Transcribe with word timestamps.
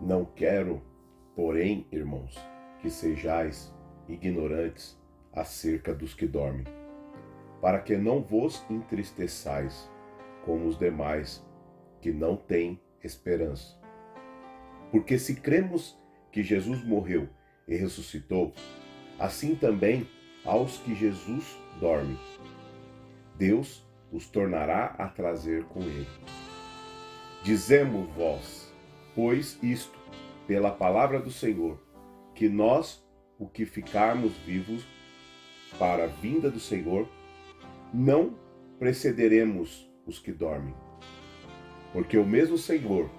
Não 0.00 0.24
quero, 0.24 0.80
porém, 1.34 1.86
irmãos, 1.90 2.36
que 2.80 2.88
sejais 2.88 3.74
ignorantes 4.08 4.96
acerca 5.32 5.94
dos 5.94 6.14
que 6.14 6.26
dormem, 6.26 6.64
para 7.60 7.80
que 7.80 7.96
não 7.96 8.22
vos 8.22 8.64
entristeçais 8.70 9.90
como 10.44 10.66
os 10.66 10.78
demais 10.78 11.44
que 12.00 12.12
não 12.12 12.36
têm 12.36 12.80
esperança. 13.02 13.76
Porque 14.90 15.18
se 15.18 15.34
cremos 15.34 15.98
que 16.30 16.42
Jesus 16.42 16.84
morreu 16.84 17.28
e 17.66 17.76
ressuscitou, 17.76 18.52
assim 19.18 19.54
também 19.54 20.08
aos 20.44 20.78
que 20.78 20.94
Jesus 20.94 21.58
dorme, 21.80 22.18
Deus 23.36 23.86
os 24.12 24.28
tornará 24.28 24.94
a 24.98 25.08
trazer 25.08 25.64
com 25.64 25.80
ele. 25.80 26.08
Dizemos 27.42 28.08
vós, 28.16 28.67
pois 29.18 29.58
isto, 29.60 29.98
pela 30.46 30.70
palavra 30.70 31.18
do 31.18 31.28
Senhor, 31.28 31.76
que 32.36 32.48
nós, 32.48 33.04
o 33.36 33.48
que 33.48 33.66
ficarmos 33.66 34.32
vivos 34.46 34.86
para 35.76 36.04
a 36.04 36.06
vinda 36.06 36.48
do 36.48 36.60
Senhor, 36.60 37.08
não 37.92 38.38
precederemos 38.78 39.90
os 40.06 40.20
que 40.20 40.30
dormem. 40.30 40.72
Porque 41.92 42.16
o 42.16 42.24
mesmo 42.24 42.56
Senhor 42.56 43.10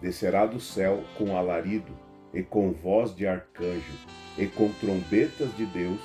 descerá 0.00 0.46
do 0.46 0.60
céu 0.60 1.02
com 1.16 1.36
alarido, 1.36 1.92
e 2.32 2.40
com 2.40 2.70
voz 2.70 3.12
de 3.12 3.26
arcanjo, 3.26 3.98
e 4.38 4.46
com 4.46 4.70
trombetas 4.74 5.52
de 5.56 5.66
Deus, 5.66 5.98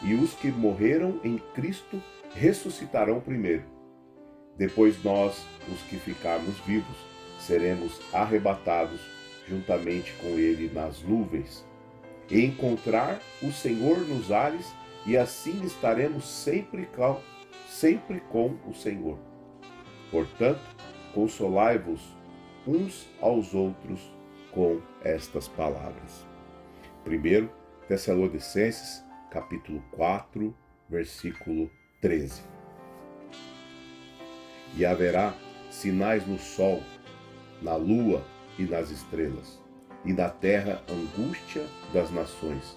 e 0.00 0.14
os 0.14 0.32
que 0.32 0.46
morreram 0.46 1.18
em 1.24 1.38
Cristo 1.56 2.00
ressuscitarão 2.36 3.20
primeiro. 3.20 3.64
Depois 4.56 5.02
nós, 5.02 5.44
os 5.68 5.80
que 5.90 5.96
ficarmos 5.96 6.56
vivos, 6.60 7.12
seremos 7.46 8.00
arrebatados 8.12 9.00
juntamente 9.48 10.12
com 10.14 10.28
ele 10.38 10.70
nas 10.72 11.02
nuvens, 11.02 11.64
e 12.30 12.44
encontrar 12.44 13.20
o 13.42 13.52
Senhor 13.52 13.98
nos 13.98 14.30
ares, 14.30 14.72
e 15.04 15.16
assim 15.16 15.62
estaremos 15.64 16.24
sempre 16.24 16.86
com, 16.86 17.20
sempre 17.68 18.20
com 18.30 18.56
o 18.66 18.74
Senhor. 18.74 19.18
Portanto, 20.10 20.60
consolai-vos 21.12 22.00
uns 22.66 23.08
aos 23.20 23.52
outros 23.54 24.00
com 24.52 24.80
estas 25.02 25.48
palavras. 25.48 26.24
Primeiro, 27.04 27.50
Tessalonicenses, 27.88 29.04
capítulo 29.30 29.82
4, 29.92 30.54
versículo 30.88 31.70
13. 32.00 32.42
E 34.76 34.86
haverá 34.86 35.34
sinais 35.70 36.26
no 36.26 36.38
sol, 36.38 36.82
na 37.62 37.76
lua 37.76 38.24
e 38.58 38.64
nas 38.64 38.90
estrelas, 38.90 39.60
e 40.04 40.12
na 40.12 40.28
terra 40.28 40.82
angústia 40.90 41.64
das 41.92 42.10
nações, 42.10 42.76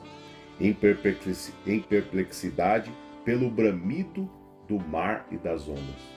em 0.60 0.74
perplexidade 0.74 2.92
pelo 3.24 3.50
bramido 3.50 4.30
do 4.68 4.80
mar 4.80 5.28
e 5.32 5.38
das 5.38 5.68
ondas. 5.68 6.16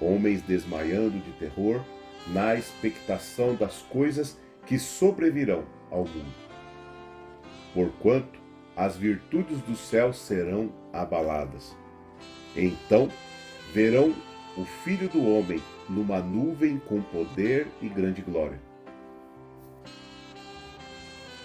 Homens 0.00 0.42
desmaiando 0.42 1.18
de 1.18 1.32
terror 1.32 1.82
na 2.28 2.54
expectação 2.54 3.54
das 3.54 3.82
coisas 3.82 4.38
que 4.66 4.78
sobrevirão 4.78 5.64
ao 5.90 6.04
mundo. 6.04 6.34
Porquanto 7.74 8.38
as 8.76 8.96
virtudes 8.96 9.60
do 9.62 9.76
céu 9.76 10.12
serão 10.12 10.72
abaladas. 10.92 11.76
Então 12.56 13.08
verão 13.72 14.14
o 14.58 14.64
Filho 14.64 15.08
do 15.08 15.24
Homem 15.24 15.62
numa 15.88 16.18
nuvem 16.18 16.80
com 16.80 17.00
poder 17.00 17.68
e 17.80 17.88
grande 17.88 18.22
glória. 18.22 18.60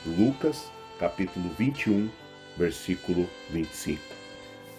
Lucas, 0.04 0.72
capítulo 1.00 1.48
21, 1.50 2.10
versículo 2.58 3.30
25. 3.52 4.02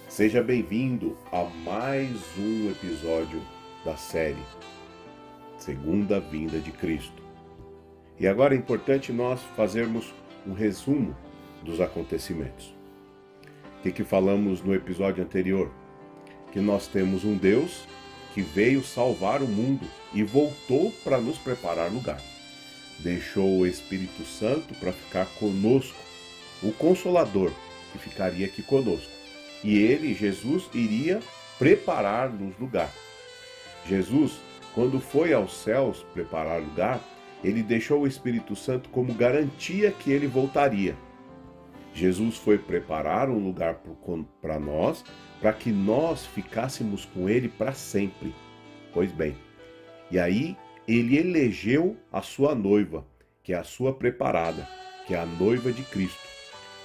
Seja 0.08 0.42
bem-vindo 0.42 1.16
a 1.30 1.44
mais 1.44 2.10
um 2.36 2.72
episódio 2.72 3.40
da 3.84 3.96
série 3.96 4.42
Segunda 5.56 6.18
Vinda 6.18 6.58
de 6.58 6.72
Cristo. 6.72 7.22
E 8.18 8.26
agora 8.26 8.52
é 8.52 8.58
importante 8.58 9.12
nós 9.12 9.40
fazermos 9.56 10.12
um 10.44 10.54
resumo 10.54 11.16
dos 11.62 11.80
acontecimentos. 11.80 12.74
O 13.78 13.82
que, 13.82 13.92
que 13.92 14.02
falamos 14.02 14.60
no 14.60 14.74
episódio 14.74 15.22
anterior? 15.22 15.70
Que 16.50 16.60
nós 16.60 16.88
temos 16.88 17.24
um 17.24 17.36
Deus 17.36 17.86
que 18.34 18.42
veio 18.42 18.82
salvar 18.82 19.40
o 19.40 19.46
mundo 19.46 19.88
e 20.12 20.24
voltou 20.24 20.90
para 21.04 21.20
nos 21.20 21.38
preparar 21.38 21.90
lugar. 21.90 22.20
Deixou 22.98 23.58
o 23.58 23.66
Espírito 23.66 24.24
Santo 24.24 24.74
para 24.74 24.92
ficar 24.92 25.26
conosco, 25.38 25.96
o 26.60 26.72
Consolador, 26.72 27.52
que 27.92 27.98
ficaria 27.98 28.46
aqui 28.46 28.62
conosco. 28.62 29.10
E 29.62 29.78
ele, 29.78 30.14
Jesus, 30.14 30.64
iria 30.74 31.20
preparar-nos 31.58 32.58
lugar. 32.58 32.92
Jesus, 33.88 34.32
quando 34.74 34.98
foi 35.00 35.32
aos 35.32 35.56
céus 35.56 36.04
preparar 36.12 36.60
lugar, 36.60 37.00
ele 37.42 37.62
deixou 37.62 38.02
o 38.02 38.06
Espírito 38.06 38.56
Santo 38.56 38.88
como 38.88 39.14
garantia 39.14 39.92
que 39.92 40.10
ele 40.10 40.26
voltaria. 40.26 40.96
Jesus 41.94 42.36
foi 42.36 42.58
preparar 42.58 43.30
um 43.30 43.38
lugar 43.38 43.80
para 44.42 44.58
nós, 44.58 45.04
para 45.40 45.52
que 45.52 45.70
nós 45.70 46.26
ficássemos 46.26 47.04
com 47.04 47.28
ele 47.28 47.48
para 47.48 47.72
sempre. 47.72 48.34
Pois 48.92 49.12
bem, 49.12 49.36
e 50.10 50.18
aí 50.18 50.56
ele 50.88 51.16
elegeu 51.16 51.96
a 52.12 52.20
sua 52.20 52.52
noiva, 52.52 53.06
que 53.44 53.52
é 53.52 53.56
a 53.56 53.64
sua 53.64 53.94
preparada, 53.94 54.68
que 55.06 55.14
é 55.14 55.18
a 55.18 55.24
noiva 55.24 55.72
de 55.72 55.84
Cristo. 55.84 56.26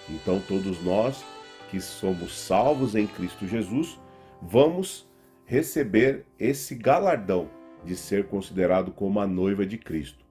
Então 0.08 0.40
todos 0.48 0.82
nós 0.84 1.26
que 1.72 1.82
somos 1.82 2.38
salvos 2.38 2.96
em 2.96 3.08
Cristo 3.08 3.48
Jesus, 3.48 4.00
vamos 4.42 5.10
receber 5.46 6.26
esse 6.40 6.76
galardão 6.76 7.50
de 7.84 7.96
ser 7.96 8.28
considerado 8.28 8.92
como 8.92 9.20
a 9.20 9.28
noiva 9.28 9.66
de 9.66 9.78
Cristo. 9.78 10.24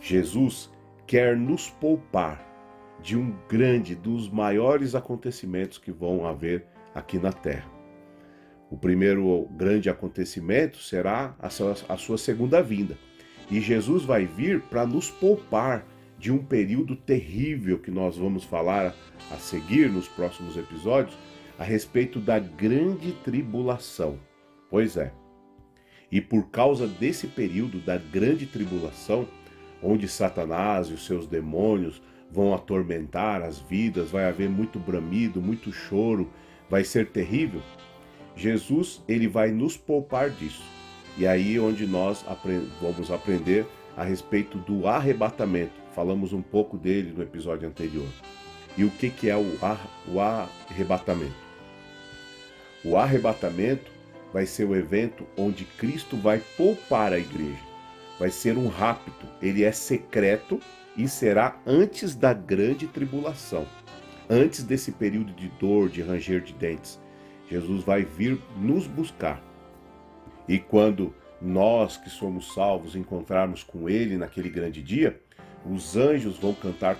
Jesus 0.00 0.70
quer 1.06 1.36
nos 1.36 1.70
poupar 1.70 2.53
de 3.02 3.16
um 3.16 3.34
grande, 3.48 3.94
dos 3.94 4.30
maiores 4.30 4.94
acontecimentos 4.94 5.78
que 5.78 5.92
vão 5.92 6.26
haver 6.26 6.64
aqui 6.94 7.18
na 7.18 7.32
Terra. 7.32 7.70
O 8.70 8.76
primeiro 8.76 9.46
grande 9.52 9.90
acontecimento 9.90 10.78
será 10.78 11.36
a 11.38 11.50
sua, 11.50 11.76
a 11.88 11.96
sua 11.96 12.18
segunda 12.18 12.62
vinda. 12.62 12.96
E 13.50 13.60
Jesus 13.60 14.04
vai 14.04 14.24
vir 14.24 14.62
para 14.62 14.86
nos 14.86 15.10
poupar 15.10 15.86
de 16.18 16.32
um 16.32 16.38
período 16.38 16.96
terrível 16.96 17.78
que 17.78 17.90
nós 17.90 18.16
vamos 18.16 18.44
falar 18.44 18.94
a 19.30 19.36
seguir 19.36 19.90
nos 19.90 20.08
próximos 20.08 20.56
episódios 20.56 21.16
a 21.58 21.64
respeito 21.64 22.18
da 22.18 22.38
grande 22.38 23.12
tribulação. 23.12 24.18
Pois 24.70 24.96
é. 24.96 25.12
E 26.10 26.20
por 26.20 26.48
causa 26.50 26.86
desse 26.86 27.26
período 27.26 27.78
da 27.80 27.98
grande 27.98 28.46
tribulação, 28.46 29.28
onde 29.82 30.08
Satanás 30.08 30.88
e 30.88 30.94
os 30.94 31.04
seus 31.04 31.26
demônios 31.26 32.00
vão 32.34 32.52
atormentar 32.52 33.42
as 33.42 33.60
vidas, 33.60 34.10
vai 34.10 34.24
haver 34.24 34.50
muito 34.50 34.78
bramido, 34.78 35.40
muito 35.40 35.72
choro, 35.72 36.28
vai 36.68 36.82
ser 36.82 37.06
terrível. 37.06 37.62
Jesus, 38.34 39.00
ele 39.06 39.28
vai 39.28 39.52
nos 39.52 39.76
poupar 39.76 40.30
disso. 40.30 40.64
E 41.16 41.28
aí 41.28 41.60
onde 41.60 41.86
nós 41.86 42.24
vamos 42.80 43.10
aprender 43.12 43.64
a 43.96 44.02
respeito 44.02 44.58
do 44.58 44.88
arrebatamento. 44.88 45.80
Falamos 45.94 46.32
um 46.32 46.42
pouco 46.42 46.76
dele 46.76 47.12
no 47.16 47.22
episódio 47.22 47.68
anterior. 47.68 48.08
E 48.76 48.82
o 48.82 48.90
que, 48.90 49.08
que 49.08 49.30
é 49.30 49.36
o 49.36 50.20
arrebatamento? 50.20 51.44
O 52.84 52.96
arrebatamento 52.96 53.92
vai 54.32 54.44
ser 54.44 54.64
o 54.64 54.74
evento 54.74 55.24
onde 55.36 55.64
Cristo 55.64 56.16
vai 56.16 56.42
poupar 56.56 57.12
a 57.12 57.18
igreja. 57.18 57.62
Vai 58.18 58.30
ser 58.30 58.58
um 58.58 58.66
rapto, 58.66 59.26
ele 59.40 59.62
é 59.62 59.70
secreto 59.70 60.60
e 60.96 61.08
será 61.08 61.60
antes 61.66 62.14
da 62.14 62.32
grande 62.32 62.86
tribulação, 62.86 63.66
antes 64.28 64.62
desse 64.62 64.92
período 64.92 65.32
de 65.32 65.48
dor, 65.60 65.88
de 65.88 66.02
ranger 66.02 66.40
de 66.40 66.52
dentes. 66.52 67.00
Jesus 67.48 67.82
vai 67.84 68.04
vir 68.04 68.40
nos 68.56 68.86
buscar. 68.86 69.42
E 70.48 70.58
quando 70.58 71.14
nós 71.40 71.96
que 71.96 72.08
somos 72.08 72.54
salvos 72.54 72.96
encontrarmos 72.96 73.62
com 73.62 73.88
Ele 73.88 74.16
naquele 74.16 74.48
grande 74.48 74.82
dia, 74.82 75.20
os 75.68 75.96
anjos 75.96 76.38
vão 76.38 76.54
cantar 76.54 76.98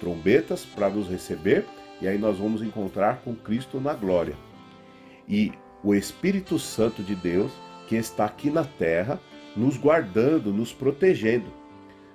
trombetas 0.00 0.64
para 0.64 0.88
nos 0.88 1.08
receber 1.08 1.64
e 2.00 2.08
aí 2.08 2.18
nós 2.18 2.38
vamos 2.38 2.62
encontrar 2.62 3.22
com 3.22 3.34
Cristo 3.34 3.80
na 3.80 3.94
glória. 3.94 4.36
E 5.28 5.52
o 5.82 5.94
Espírito 5.94 6.58
Santo 6.58 7.02
de 7.02 7.14
Deus, 7.14 7.52
que 7.88 7.96
está 7.96 8.24
aqui 8.24 8.50
na 8.50 8.64
terra, 8.64 9.20
nos 9.56 9.76
guardando, 9.76 10.52
nos 10.52 10.72
protegendo. 10.72 11.50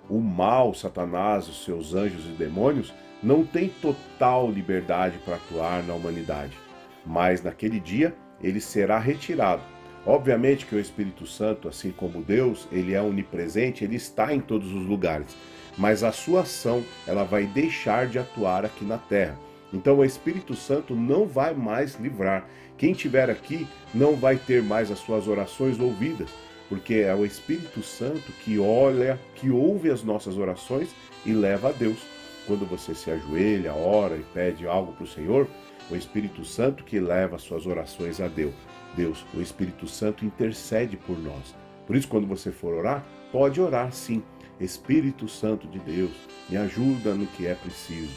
O 0.09 0.19
mal, 0.19 0.73
Satanás, 0.73 1.47
os 1.47 1.63
seus 1.63 1.93
anjos 1.93 2.25
e 2.25 2.29
demônios, 2.29 2.93
não 3.21 3.45
tem 3.45 3.69
total 3.69 4.49
liberdade 4.49 5.17
para 5.19 5.35
atuar 5.35 5.83
na 5.83 5.93
humanidade, 5.93 6.57
mas 7.05 7.43
naquele 7.43 7.79
dia 7.79 8.15
ele 8.41 8.59
será 8.59 8.97
retirado. 8.97 9.61
Obviamente 10.05 10.65
que 10.65 10.75
o 10.75 10.79
Espírito 10.79 11.27
Santo, 11.27 11.67
assim 11.67 11.91
como 11.91 12.23
Deus, 12.23 12.67
ele 12.71 12.93
é 12.93 13.01
onipresente, 13.01 13.83
ele 13.83 13.97
está 13.97 14.33
em 14.33 14.39
todos 14.39 14.73
os 14.73 14.85
lugares, 14.85 15.35
mas 15.77 16.03
a 16.03 16.11
sua 16.11 16.41
ação 16.41 16.83
ela 17.05 17.23
vai 17.23 17.45
deixar 17.45 18.07
de 18.07 18.17
atuar 18.17 18.65
aqui 18.65 18.85
na 18.85 18.97
terra. 18.97 19.37
Então 19.71 19.99
o 19.99 20.05
Espírito 20.05 20.55
Santo 20.55 20.95
não 20.95 21.27
vai 21.27 21.53
mais 21.53 21.99
livrar. 21.99 22.47
Quem 22.77 22.93
estiver 22.93 23.29
aqui 23.29 23.67
não 23.93 24.15
vai 24.15 24.37
ter 24.37 24.63
mais 24.63 24.89
as 24.89 24.99
suas 24.99 25.27
orações 25.27 25.79
ouvidas, 25.79 26.29
porque 26.69 26.95
é 26.95 27.13
o 27.15 27.25
Espírito 27.25 27.81
Santo 27.81 28.31
que 28.43 28.59
olha, 28.59 29.19
que 29.35 29.49
ouve 29.49 29.89
as 29.89 30.03
nossas 30.03 30.37
orações 30.37 30.89
e 31.25 31.33
leva 31.33 31.69
a 31.69 31.71
Deus. 31.71 31.97
Quando 32.45 32.65
você 32.65 32.93
se 32.93 33.11
ajoelha, 33.11 33.73
ora 33.73 34.15
e 34.15 34.23
pede 34.33 34.67
algo 34.67 34.93
para 34.93 35.03
o 35.03 35.07
Senhor, 35.07 35.47
o 35.89 35.95
Espírito 35.95 36.45
Santo 36.45 36.83
que 36.83 36.99
leva 36.99 37.35
as 37.35 37.41
suas 37.41 37.65
orações 37.65 38.21
a 38.21 38.27
Deus. 38.27 38.53
Deus, 38.95 39.25
o 39.33 39.41
Espírito 39.41 39.87
Santo 39.87 40.25
intercede 40.25 40.95
por 40.95 41.17
nós. 41.17 41.55
Por 41.87 41.95
isso, 41.95 42.07
quando 42.07 42.27
você 42.27 42.51
for 42.51 42.73
orar, 42.73 43.05
pode 43.31 43.59
orar 43.59 43.91
sim. 43.91 44.23
Espírito 44.59 45.27
Santo 45.27 45.67
de 45.67 45.79
Deus, 45.79 46.11
me 46.49 46.57
ajuda 46.57 47.13
no 47.15 47.25
que 47.25 47.47
é 47.47 47.55
preciso. 47.55 48.11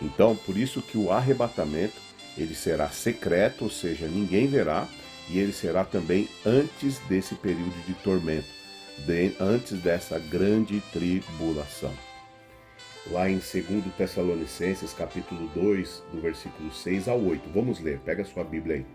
Então, 0.00 0.34
por 0.34 0.56
isso 0.56 0.80
que 0.80 0.96
o 0.96 1.12
arrebatamento, 1.12 2.00
ele 2.36 2.54
será 2.54 2.88
secreto, 2.88 3.64
ou 3.64 3.70
seja, 3.70 4.06
ninguém 4.06 4.46
verá, 4.46 4.88
e 5.30 5.38
ele 5.38 5.52
será 5.52 5.84
também 5.84 6.28
antes 6.44 6.98
desse 7.00 7.34
período 7.34 7.84
de 7.86 7.94
tormento, 7.94 8.48
de, 9.06 9.34
antes 9.38 9.78
dessa 9.80 10.18
grande 10.18 10.80
tribulação. 10.92 11.92
Lá 13.10 13.28
em 13.28 13.38
2 13.38 13.84
Tessalonicenses, 13.96 14.92
capítulo 14.92 15.48
2, 15.54 16.02
do 16.12 16.20
versículo 16.20 16.72
6 16.72 17.08
ao 17.08 17.20
8. 17.20 17.48
Vamos 17.54 17.80
ler, 17.80 17.98
pega 18.00 18.24
sua 18.24 18.44
Bíblia 18.44 18.76
aí. 18.76 18.86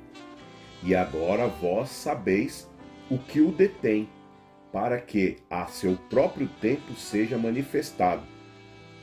E 0.84 0.94
agora 0.94 1.48
vós 1.48 1.90
sabeis 1.90 2.70
o 3.10 3.18
que 3.18 3.42
o 3.42 3.52
detém, 3.52 4.08
para 4.72 5.00
que 5.00 5.38
a 5.50 5.66
seu 5.68 5.96
próprio 6.10 6.48
tempo 6.60 6.94
seja 6.96 7.38
manifestado. 7.38 8.24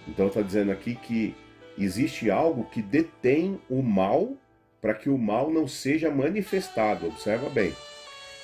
Então 0.06 0.26
está 0.26 0.42
dizendo 0.42 0.72
aqui 0.72 0.94
que 0.94 1.34
existe 1.78 2.30
algo 2.30 2.64
que 2.64 2.82
detém 2.82 3.60
o 3.68 3.82
mal 3.82 4.36
para 4.80 4.94
que 4.94 5.10
o 5.10 5.18
mal 5.18 5.50
não 5.50 5.68
seja 5.68 6.10
manifestado. 6.10 7.06
Observa 7.06 7.48
bem. 7.48 7.72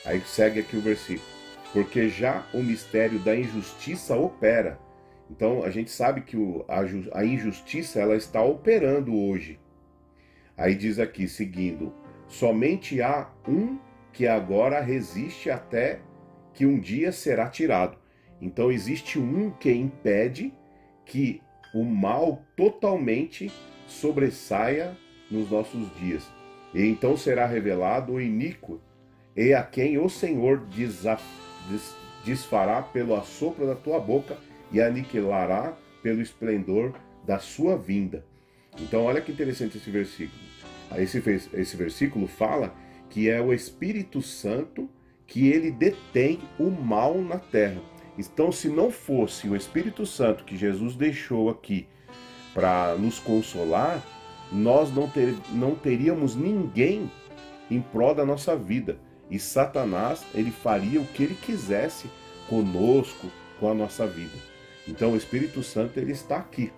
Aí 0.05 0.21
segue 0.21 0.61
aqui 0.61 0.77
o 0.77 0.81
versículo. 0.81 1.29
Porque 1.73 2.09
já 2.09 2.47
o 2.53 2.63
mistério 2.63 3.19
da 3.19 3.35
injustiça 3.37 4.17
opera. 4.17 4.79
Então 5.31 5.63
a 5.63 5.71
gente 5.71 5.91
sabe 5.91 6.21
que 6.21 6.37
o, 6.37 6.65
a, 6.69 6.81
a 7.19 7.25
injustiça 7.25 8.01
ela 8.01 8.17
está 8.17 8.43
operando 8.43 9.15
hoje. 9.15 9.59
Aí 10.57 10.75
diz 10.75 10.99
aqui, 10.99 11.29
seguindo: 11.29 11.93
somente 12.29 13.03
há 13.03 13.29
um 13.47 13.79
que 14.13 14.27
agora 14.27 14.81
resiste 14.81 15.51
até 15.51 16.01
que 16.55 16.65
um 16.65 16.79
dia 16.79 17.13
será 17.13 17.49
tirado. 17.49 17.99
Então 18.41 18.71
existe 18.71 19.19
um 19.19 19.51
que 19.51 19.71
impede 19.71 20.55
que 21.05 21.43
o 21.75 21.85
mal 21.85 22.43
totalmente 22.57 23.53
sobressaia 23.87 24.97
nos 25.31 25.51
nossos 25.51 25.95
dias. 25.97 26.27
E 26.75 26.85
então 26.85 27.17
será 27.17 27.47
revelado 27.47 28.15
o 28.15 28.21
iníquo, 28.21 28.81
e 29.35 29.53
a 29.53 29.63
quem 29.63 29.99
o 29.99 30.09
Senhor 30.09 30.63
desfará 32.25 32.83
pelo 32.83 33.15
assopro 33.15 33.67
da 33.67 33.75
tua 33.75 33.99
boca 33.99 34.37
e 34.73 34.81
aniquilará 34.81 35.77
pelo 36.03 36.21
esplendor 36.21 36.95
da 37.25 37.39
sua 37.39 37.77
vinda. 37.77 38.25
Então, 38.81 39.05
olha 39.05 39.21
que 39.21 39.33
interessante 39.33 39.79
esse 39.79 39.91
versículo. 39.91 40.41
Esse, 40.97 41.19
esse 41.55 41.77
versículo 41.77 42.27
fala 42.27 42.75
que 43.11 43.29
é 43.29 43.41
o 43.41 43.53
Espírito 43.53 44.23
Santo 44.23 44.89
que 45.27 45.49
ele 45.49 45.71
detém 45.71 46.41
o 46.59 46.71
mal 46.71 47.21
na 47.21 47.39
terra. 47.39 47.81
Então, 48.17 48.53
se 48.53 48.69
não 48.69 48.91
fosse 48.91 49.49
o 49.49 49.57
Espírito 49.57 50.07
Santo 50.07 50.45
que 50.45 50.57
Jesus 50.57 50.95
deixou 50.95 51.51
aqui 51.51 51.87
para 52.55 52.95
nos 52.97 53.19
consolar, 53.19 54.03
nós 54.53 54.95
não, 54.95 55.09
ter, 55.09 55.35
não 55.51 55.75
teríamos 55.75 56.35
ninguém 56.35 57.11
em 57.71 57.81
prol 57.81 58.15
da 58.15 58.25
nossa 58.25 58.57
vida. 58.57 58.99
E 59.31 59.39
Satanás, 59.39 60.25
ele 60.35 60.51
faria 60.51 61.01
o 61.01 61.07
que 61.07 61.25
ele 61.25 61.35
quisesse 61.35 62.09
conosco, 62.49 63.27
com 63.59 63.71
a 63.71 63.75
nossa 63.75 64.07
vida. 64.07 64.37
Então, 64.87 65.13
o 65.13 65.17
Espírito 65.17 65.63
Santo, 65.63 65.99
ele 65.99 66.13
está 66.13 66.37
aqui. 66.37 66.73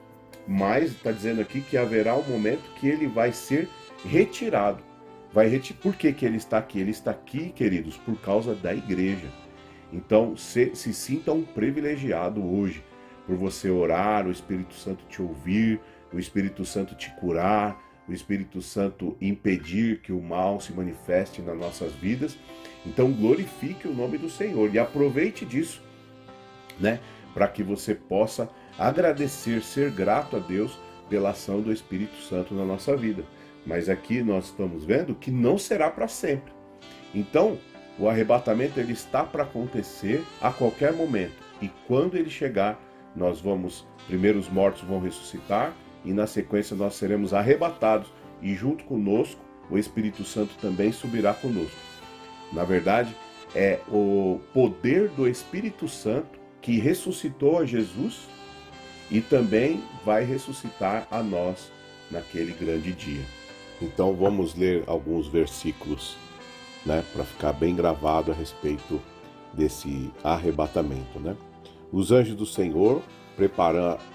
Mas 0.47 0.93
está 0.93 1.13
dizendo 1.13 1.43
aqui 1.43 1.61
que 1.61 1.77
haverá 1.77 2.17
um 2.17 2.23
momento 2.23 2.73
que 2.81 2.89
ele 2.89 3.07
vai 3.07 3.33
ser 3.33 3.69
retirado. 4.05 4.83
Vai 5.33 5.47
reti 5.47 5.75
Por 5.75 5.95
que, 5.95 6.13
que 6.13 6.25
ele 6.25 6.39
está 6.39 6.59
aqui? 6.59 6.81
Ele 6.81 6.91
está 6.91 7.11
aqui, 7.11 7.51
queridos, 7.51 7.99
por 7.99 8.17
causa 8.21 8.55
da 8.55 8.73
igreja. 8.73 9.29
Então, 9.93 10.37
se, 10.37 10.75
se 10.75 10.95
sinta 10.95 11.33
um 11.33 11.43
privilegiado 11.43 12.43
hoje 12.43 12.83
por 13.27 13.37
você 13.37 13.69
orar, 13.69 14.27
o 14.27 14.31
Espírito 14.31 14.75
Santo 14.75 15.05
te 15.09 15.21
ouvir, 15.21 15.81
o 16.13 16.19
Espírito 16.19 16.65
Santo 16.65 16.95
te 16.95 17.11
curar, 17.13 17.83
o 18.09 18.13
Espírito 18.13 18.63
Santo 18.63 19.17
impedir 19.21 20.01
que 20.01 20.13
o 20.13 20.23
mal 20.23 20.61
se 20.61 20.73
manifeste 20.73 21.43
nas 21.43 21.57
nossas 21.57 21.93
vidas. 21.93 22.39
Então, 22.87 23.13
glorifique 23.13 23.87
o 23.87 23.95
nome 23.95 24.17
do 24.17 24.31
Senhor 24.31 24.75
e 24.75 24.79
aproveite 24.79 25.45
disso, 25.45 25.83
né? 26.81 27.01
Para 27.35 27.47
que 27.49 27.63
você 27.63 27.95
possa 27.95 28.49
agradecer, 28.79 29.63
ser 29.63 29.91
grato 29.91 30.37
a 30.37 30.39
Deus 30.39 30.79
pela 31.11 31.31
ação 31.31 31.61
do 31.61 31.73
Espírito 31.73 32.17
Santo 32.23 32.55
na 32.55 32.65
nossa 32.65 32.97
vida. 32.97 33.25
Mas 33.67 33.89
aqui 33.89 34.23
nós 34.23 34.47
estamos 34.47 34.85
vendo 34.85 35.15
que 35.15 35.31
não 35.31 35.59
será 35.59 35.91
para 35.91 36.09
sempre. 36.09 36.53
Então, 37.15 37.59
o 37.99 38.09
arrebatamento 38.09 38.81
ele 38.81 38.93
está 38.93 39.25
para 39.25 39.43
acontecer 39.43 40.25
a 40.41 40.51
qualquer 40.51 40.93
momento. 40.93 41.37
E 41.61 41.69
quando 41.87 42.17
ele 42.17 42.31
chegar, 42.31 42.81
nós 43.15 43.41
vamos, 43.41 43.87
primeiro 44.07 44.39
os 44.39 44.49
mortos 44.49 44.83
vão 44.83 45.01
ressuscitar 45.01 45.75
e 46.09 46.13
na 46.15 46.27
sequência 46.27 46.75
nós 46.75 46.95
seremos 46.95 47.35
arrebatados 47.35 48.11
e 48.41 48.55
junto 48.55 48.83
conosco 48.85 49.39
o 49.71 49.77
Espírito 49.77 50.25
Santo 50.25 50.55
também 50.59 50.91
subirá 50.91 51.35
conosco. 51.35 51.77
Na 52.51 52.65
verdade, 52.65 53.15
é 53.55 53.79
o 53.87 54.41
poder 54.55 55.11
do 55.11 55.29
Espírito 55.29 55.87
Santo 55.87 56.41
que 56.63 56.79
ressuscitou 56.79 57.59
a 57.59 57.67
Jesus 57.67 58.27
e 59.11 59.21
também 59.21 59.85
vai 60.03 60.25
ressuscitar 60.25 61.07
a 61.11 61.23
nós 61.23 61.71
naquele 62.11 62.53
grande 62.53 62.95
dia. 62.95 63.25
Então 63.83 64.15
vamos 64.15 64.55
ler 64.55 64.85
alguns 64.87 65.29
versículos 65.29 66.17
né, 66.87 67.05
para 67.13 67.25
ficar 67.25 67.53
bem 67.53 67.77
gravado 67.77 68.33
a 68.33 68.35
respeito 68.35 68.99
desse 69.53 70.11
arrebatamento. 70.25 71.21
Né? 71.21 71.37
Os 71.93 72.11
anjos 72.11 72.35
do 72.35 72.47
Senhor 72.47 73.03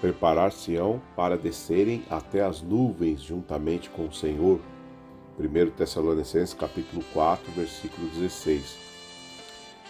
preparar-se-ão 0.00 1.00
para 1.16 1.38
descerem 1.38 2.04
até 2.10 2.42
as 2.42 2.60
nuvens 2.60 3.22
juntamente 3.22 3.88
com 3.88 4.06
o 4.06 4.12
Senhor. 4.12 4.60
1 5.38 5.70
Tessalonicenses 5.70 6.54
capítulo 6.54 7.02
4, 7.12 7.50
versículo 7.52 8.06
16. 8.08 8.76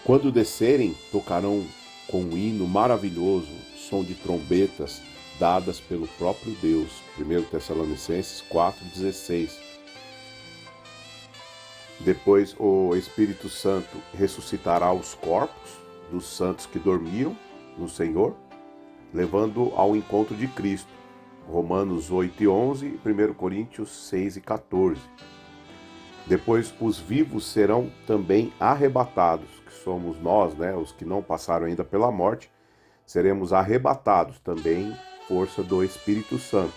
Quando 0.04 0.30
descerem, 0.30 0.94
tocarão 1.10 1.64
com 2.08 2.22
um 2.22 2.36
hino 2.36 2.66
maravilhoso, 2.66 3.52
som 3.76 4.04
de 4.04 4.14
trombetas 4.14 5.02
dadas 5.38 5.80
pelo 5.80 6.06
próprio 6.06 6.52
Deus. 6.62 7.02
1 7.18 7.42
Tessalonicenses 7.44 8.44
4,16. 8.50 9.50
Depois 12.00 12.54
o 12.58 12.94
Espírito 12.94 13.48
Santo 13.48 13.98
ressuscitará 14.16 14.92
os 14.92 15.14
corpos 15.14 15.72
dos 16.10 16.26
santos 16.26 16.66
que 16.66 16.78
dormiam 16.78 17.36
no 17.78 17.88
Senhor, 17.88 18.36
levando 19.14 19.72
ao 19.76 19.94
encontro 19.94 20.34
de 20.34 20.48
Cristo. 20.48 20.92
Romanos 21.48 22.10
8 22.10 22.42
e 22.42 22.48
11 22.48 22.86
e 22.86 23.08
1 23.08 23.34
Coríntios 23.34 24.08
6 24.08 24.36
e 24.36 24.40
14. 24.40 25.00
Depois 26.26 26.74
os 26.80 26.98
vivos 26.98 27.46
serão 27.46 27.92
também 28.06 28.52
arrebatados, 28.58 29.48
que 29.66 29.72
somos 29.72 30.18
nós, 30.20 30.54
né, 30.54 30.74
os 30.74 30.90
que 30.90 31.04
não 31.04 31.22
passaram 31.22 31.66
ainda 31.66 31.84
pela 31.84 32.10
morte, 32.10 32.50
seremos 33.04 33.52
arrebatados 33.52 34.38
também, 34.38 34.96
força 35.28 35.62
do 35.62 35.84
Espírito 35.84 36.38
Santo. 36.38 36.72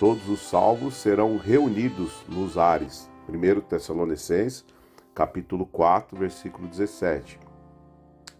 Todos 0.00 0.28
os 0.28 0.40
salvos 0.40 0.94
serão 0.94 1.36
reunidos 1.36 2.24
nos 2.28 2.58
ares 2.58 3.08
1 3.28 3.60
Tessalonicenses, 3.62 4.64
capítulo 5.14 5.64
4, 5.66 6.18
versículo 6.18 6.66
17. 6.66 7.38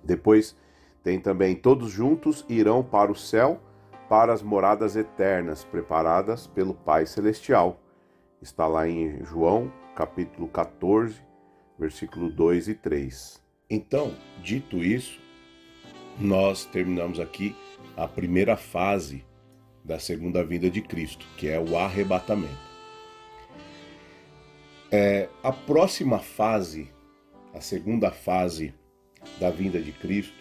Depois 0.03 0.57
tem 1.03 1.21
também 1.21 1.55
todos 1.55 1.91
juntos 1.91 2.45
irão 2.49 2.83
para 2.83 3.11
o 3.11 3.17
céu, 3.17 3.61
para 4.09 4.33
as 4.33 4.43
moradas 4.43 4.97
eternas 4.97 5.65
preparadas 5.65 6.47
pelo 6.47 6.75
Pai 6.75 7.07
celestial. 7.07 7.81
Está 8.41 8.67
lá 8.67 8.89
em 8.89 9.25
João, 9.25 9.73
capítulo 9.95 10.49
14, 10.49 11.21
versículo 11.79 12.31
2 12.31 12.69
e 12.69 12.75
3. 12.75 13.43
Então, 13.71 14.15
dito 14.43 14.79
isso, 14.79 15.21
nós 16.19 16.65
terminamos 16.65 17.21
aqui 17.21 17.55
a 17.97 18.09
primeira 18.09 18.57
fase 18.57 19.25
da 19.85 19.99
segunda 19.99 20.45
vinda 20.45 20.71
de 20.71 20.81
Cristo, 20.81 21.27
que 21.37 21.49
é 21.49 21.59
o 21.59 21.77
arrebatamento. 21.77 22.69
É, 24.91 25.29
a 25.43 25.53
próxima 25.53 26.19
fase, 26.19 26.91
a 27.53 27.61
segunda 27.61 28.11
fase 28.11 28.75
da 29.39 29.51
vinda 29.51 29.81
de 29.81 29.93
Cristo, 29.93 30.38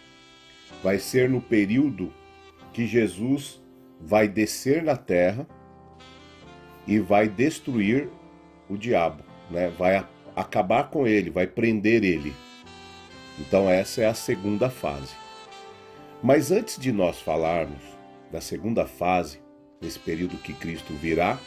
vai 0.84 1.00
ser 1.00 1.30
no 1.30 1.42
período 1.42 2.14
que 2.74 2.86
Jesus 2.86 3.62
vai 4.00 4.28
descer 4.28 4.84
na 4.84 4.96
terra 4.96 5.48
e 6.86 7.00
vai 7.00 7.28
destruir 7.28 8.10
o 8.70 8.78
diabo, 8.78 9.24
né? 9.50 9.70
Vai 9.78 10.06
acabar 10.36 10.90
com 10.90 11.08
ele, 11.08 11.30
vai 11.30 11.48
prender 11.48 12.04
ele. 12.04 12.34
Então 13.40 13.70
essa 13.70 14.02
é 14.02 14.06
a 14.06 14.14
segunda 14.14 14.70
fase. 14.70 15.16
Mas 16.22 16.52
antes 16.52 16.80
de 16.80 16.92
nós 16.92 17.20
falarmos 17.20 17.82
da 18.32 18.42
segunda 18.42 18.86
fase, 18.86 19.40
nesse 19.82 20.00
período 20.00 20.38
que 20.38 20.54
Cristo 20.54 20.94
virá 20.94 21.38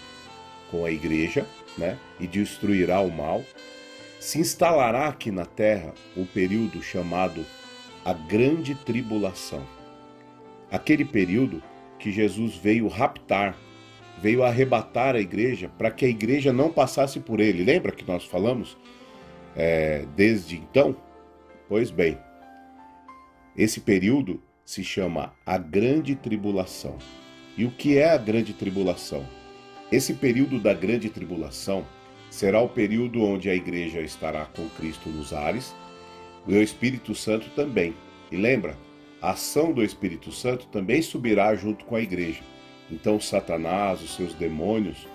com 0.70 0.84
a 0.84 0.90
igreja, 0.90 1.46
né, 1.76 1.98
e 2.18 2.26
destruirá 2.26 3.00
o 3.00 3.10
mal, 3.10 3.44
se 4.20 4.38
instalará 4.38 5.08
aqui 5.08 5.30
na 5.30 5.44
terra 5.44 5.94
o 6.16 6.24
período 6.26 6.82
chamado 6.82 7.44
a 8.04 8.12
Grande 8.12 8.74
Tribulação. 8.74 9.66
Aquele 10.70 11.04
período 11.04 11.62
que 11.98 12.10
Jesus 12.10 12.56
veio 12.56 12.88
raptar, 12.88 13.56
veio 14.20 14.42
arrebatar 14.42 15.14
a 15.14 15.20
igreja 15.20 15.70
para 15.76 15.90
que 15.90 16.04
a 16.04 16.08
igreja 16.08 16.52
não 16.52 16.70
passasse 16.70 17.20
por 17.20 17.40
ele. 17.40 17.64
Lembra 17.64 17.92
que 17.92 18.06
nós 18.06 18.24
falamos 18.24 18.76
é, 19.54 20.06
desde 20.16 20.56
então? 20.56 20.96
Pois 21.68 21.90
bem, 21.90 22.18
esse 23.56 23.80
período 23.80 24.40
se 24.64 24.82
chama 24.82 25.32
a 25.44 25.58
Grande 25.58 26.14
Tribulação. 26.14 26.96
E 27.56 27.64
o 27.64 27.70
que 27.70 27.98
é 27.98 28.10
a 28.10 28.16
Grande 28.16 28.54
Tribulação? 28.54 29.26
Esse 29.92 30.14
período 30.14 30.60
da 30.60 30.72
Grande 30.72 31.10
Tribulação 31.10 31.84
será 32.30 32.60
o 32.60 32.68
período 32.68 33.22
onde 33.22 33.50
a 33.50 33.54
igreja 33.54 34.00
estará 34.00 34.46
com 34.46 34.68
Cristo 34.70 35.08
nos 35.08 35.32
ares 35.32 35.74
e 36.46 36.54
o 36.54 36.62
Espírito 36.62 37.14
Santo 37.14 37.48
também. 37.50 37.94
E 38.30 38.36
lembra, 38.36 38.76
a 39.20 39.32
ação 39.32 39.72
do 39.72 39.82
Espírito 39.82 40.32
Santo 40.32 40.66
também 40.66 41.02
subirá 41.02 41.54
junto 41.54 41.84
com 41.84 41.96
a 41.96 42.00
igreja. 42.00 42.42
Então, 42.90 43.20
Satanás, 43.20 44.02
os 44.02 44.14
seus 44.16 44.34
demônios 44.34 45.06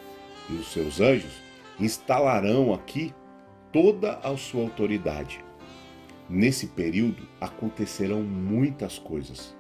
e 0.50 0.54
os 0.54 0.72
seus 0.72 1.02
anjos 1.02 1.34
instalarão 1.80 2.74
aqui 2.74 3.14
toda 3.72 4.14
a 4.20 4.38
sua 4.38 4.62
autoridade. 4.62 5.44
Nesse 6.30 6.68
período 6.68 7.28
acontecerão 7.40 8.22
muitas 8.22 8.98
coisas. 8.98 9.56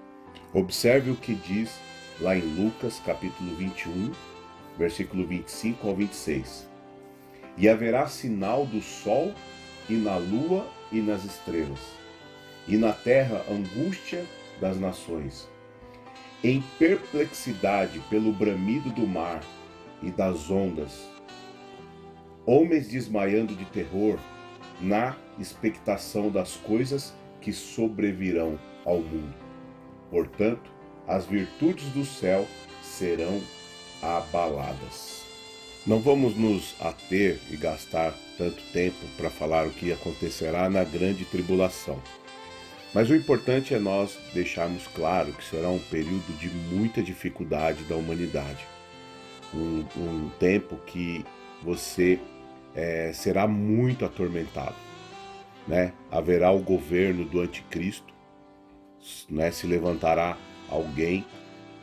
Observe 0.53 1.11
o 1.11 1.15
que 1.15 1.35
diz 1.35 1.79
lá 2.21 2.35
em 2.35 2.41
Lucas, 2.41 3.01
capítulo 3.05 3.55
21, 3.55 4.11
versículo 4.77 5.27
25 5.27 5.87
ao 5.87 5.95
26. 5.95 6.67
E 7.57 7.67
haverá 7.67 8.07
sinal 8.07 8.65
do 8.65 8.81
sol 8.81 9.33
e 9.89 9.93
na 9.93 10.17
lua 10.17 10.65
e 10.95 11.01
nas 11.01 11.25
estrelas, 11.25 11.79
e 12.65 12.77
na 12.77 12.93
terra 12.93 13.43
angústia 13.51 14.25
das 14.61 14.79
nações, 14.79 15.49
em 16.41 16.63
perplexidade 16.79 17.99
pelo 18.09 18.31
bramido 18.31 18.89
do 18.91 19.05
mar 19.05 19.43
e 20.01 20.09
das 20.09 20.49
ondas, 20.49 21.05
homens 22.45 22.87
desmaiando 22.87 23.53
de 23.53 23.65
terror 23.65 24.17
na 24.79 25.17
expectação 25.37 26.29
das 26.29 26.55
coisas 26.55 27.13
que 27.41 27.51
sobrevirão 27.51 28.57
ao 28.85 29.01
mundo. 29.01 29.35
Portanto, 30.09 30.71
as 31.05 31.25
virtudes 31.25 31.89
do 31.89 32.05
céu 32.05 32.47
serão 32.81 33.41
abaladas. 34.01 35.24
Não 35.85 35.99
vamos 35.99 36.35
nos 36.35 36.75
ater 36.81 37.39
e 37.51 37.55
gastar 37.55 38.11
tanto 38.39 38.61
tempo 38.73 39.05
para 39.15 39.29
falar 39.29 39.67
o 39.67 39.71
que 39.71 39.93
acontecerá 39.93 40.67
na 40.67 40.83
grande 40.83 41.25
tribulação. 41.25 42.01
Mas 42.91 43.09
o 43.09 43.15
importante 43.15 43.73
é 43.73 43.79
nós 43.79 44.17
deixarmos 44.33 44.87
claro 44.87 45.31
que 45.33 45.43
será 45.43 45.69
um 45.69 45.77
período 45.77 46.35
de 46.39 46.47
muita 46.49 47.03
dificuldade 47.03 47.83
da 47.83 47.95
humanidade. 47.95 48.65
Um, 49.53 49.85
um 49.95 50.29
tempo 50.39 50.77
que 50.87 51.23
você 51.61 52.19
é, 52.73 53.11
será 53.13 53.47
muito 53.47 54.05
atormentado. 54.05 54.75
Né? 55.67 55.93
Haverá 56.09 56.51
o 56.51 56.59
governo 56.59 57.25
do 57.25 57.41
anticristo, 57.41 58.11
né? 59.29 59.51
se 59.51 59.67
levantará 59.67 60.35
alguém 60.67 61.23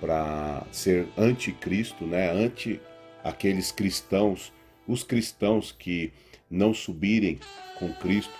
para 0.00 0.64
ser 0.72 1.06
anticristo, 1.16 2.04
né? 2.04 2.32
anti 2.32 2.80
aqueles 3.22 3.70
cristãos, 3.70 4.52
os 4.86 5.02
cristãos 5.02 5.72
que 5.72 6.12
não 6.50 6.74
subirem 6.74 7.38
com 7.78 7.92
Cristo, 7.94 8.32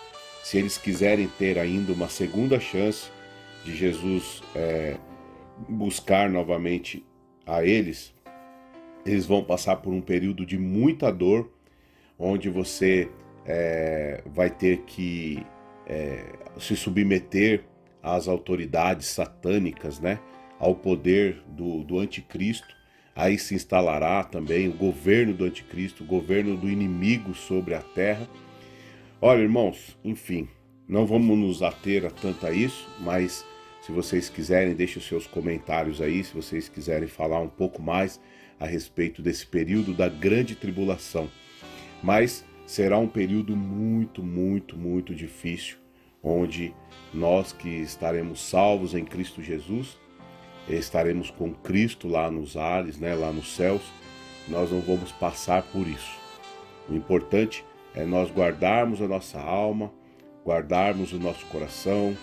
se 0.42 0.58
eles 0.58 0.76
quiserem 0.76 1.28
ter 1.38 1.58
ainda 1.58 1.92
uma 1.92 2.08
segunda 2.08 2.58
chance 2.58 3.10
de 3.64 3.74
Jesus 3.74 4.42
é, 4.54 4.96
buscar 5.68 6.28
novamente 6.28 7.04
a 7.46 7.64
eles, 7.64 8.12
eles 9.06 9.26
vão 9.26 9.42
passar 9.42 9.76
por 9.76 9.92
um 9.92 10.00
período 10.00 10.44
de 10.44 10.58
muita 10.58 11.12
dor, 11.12 11.50
onde 12.18 12.48
você 12.48 13.08
é, 13.44 14.22
vai 14.26 14.50
ter 14.50 14.78
que 14.82 15.44
é, 15.86 16.24
se 16.58 16.76
submeter 16.76 17.64
às 18.02 18.28
autoridades 18.28 19.06
satânicas, 19.08 20.00
né? 20.00 20.18
ao 20.58 20.76
poder 20.76 21.42
do, 21.48 21.82
do 21.82 21.98
anticristo. 21.98 22.81
Aí 23.14 23.38
se 23.38 23.54
instalará 23.54 24.25
também 24.25 24.69
o 24.69 24.73
governo 24.73 25.35
do 25.35 25.45
anticristo, 25.45 26.02
o 26.02 26.07
governo 26.07 26.57
do 26.57 26.69
inimigo 26.69 27.35
sobre 27.35 27.75
a 27.75 27.81
terra. 27.81 28.28
Olha, 29.21 29.40
irmãos, 29.40 29.97
enfim, 30.02 30.49
não 30.88 31.07
vamos 31.07 31.38
nos 31.38 31.62
ater 31.62 32.07
a 32.07 32.11
tanto 32.11 32.47
a 32.47 32.52
isso, 32.52 32.88
mas 33.00 33.45
se 33.83 33.92
vocês 33.92 34.28
quiserem, 34.28 34.75
deixe 34.75 34.99
os 34.99 35.07
seus 35.07 35.26
comentários 35.26 36.00
aí, 36.00 36.25
se 36.25 36.35
vocês 36.35 36.69
quiserem 36.69 37.09
falar 37.09 37.40
um 37.40 37.49
pouco 37.49 37.83
mais 37.83 38.21
a 38.59 38.66
respeito 38.66 39.21
desse 39.21 39.47
período 39.47 39.92
da 39.92 40.09
grande 40.09 40.54
tribulação. 40.54 41.28
Mas 42.02 42.45
será 42.64 42.97
um 42.99 43.09
período 43.09 43.57
muito, 43.57 44.23
muito, 44.23 44.76
muito 44.76 45.14
difícil, 45.14 45.76
onde 46.23 46.73
nós 47.12 47.52
que 47.52 47.69
estaremos 47.69 48.40
salvos 48.40 48.95
em 48.95 49.04
Cristo 49.04 49.42
Jesus 49.42 49.99
estaremos 50.69 51.31
com 51.31 51.52
Cristo 51.52 52.09
lá 52.09 52.31
nos 52.31 52.57
ares, 52.57 52.99
né, 52.99 53.14
lá 53.14 53.33
nos 53.33 53.54
céus, 53.54 53.83
nós 54.49 54.71
não 54.71 54.81
vamos 54.81 55.12
passar 55.12 55.62
por 55.62 55.87
isso. 55.87 56.19
O 56.88 56.95
importante 56.95 57.64
é 57.95 58.04
nós 58.04 58.31
guardarmos 58.31 59.00
a 59.00 59.09
nossa 59.09 59.40
alma, 59.40 59.92
guardarmos 60.45 61.12
o 61.12 61.19
nosso 61.19 61.45
coração, 61.47 62.16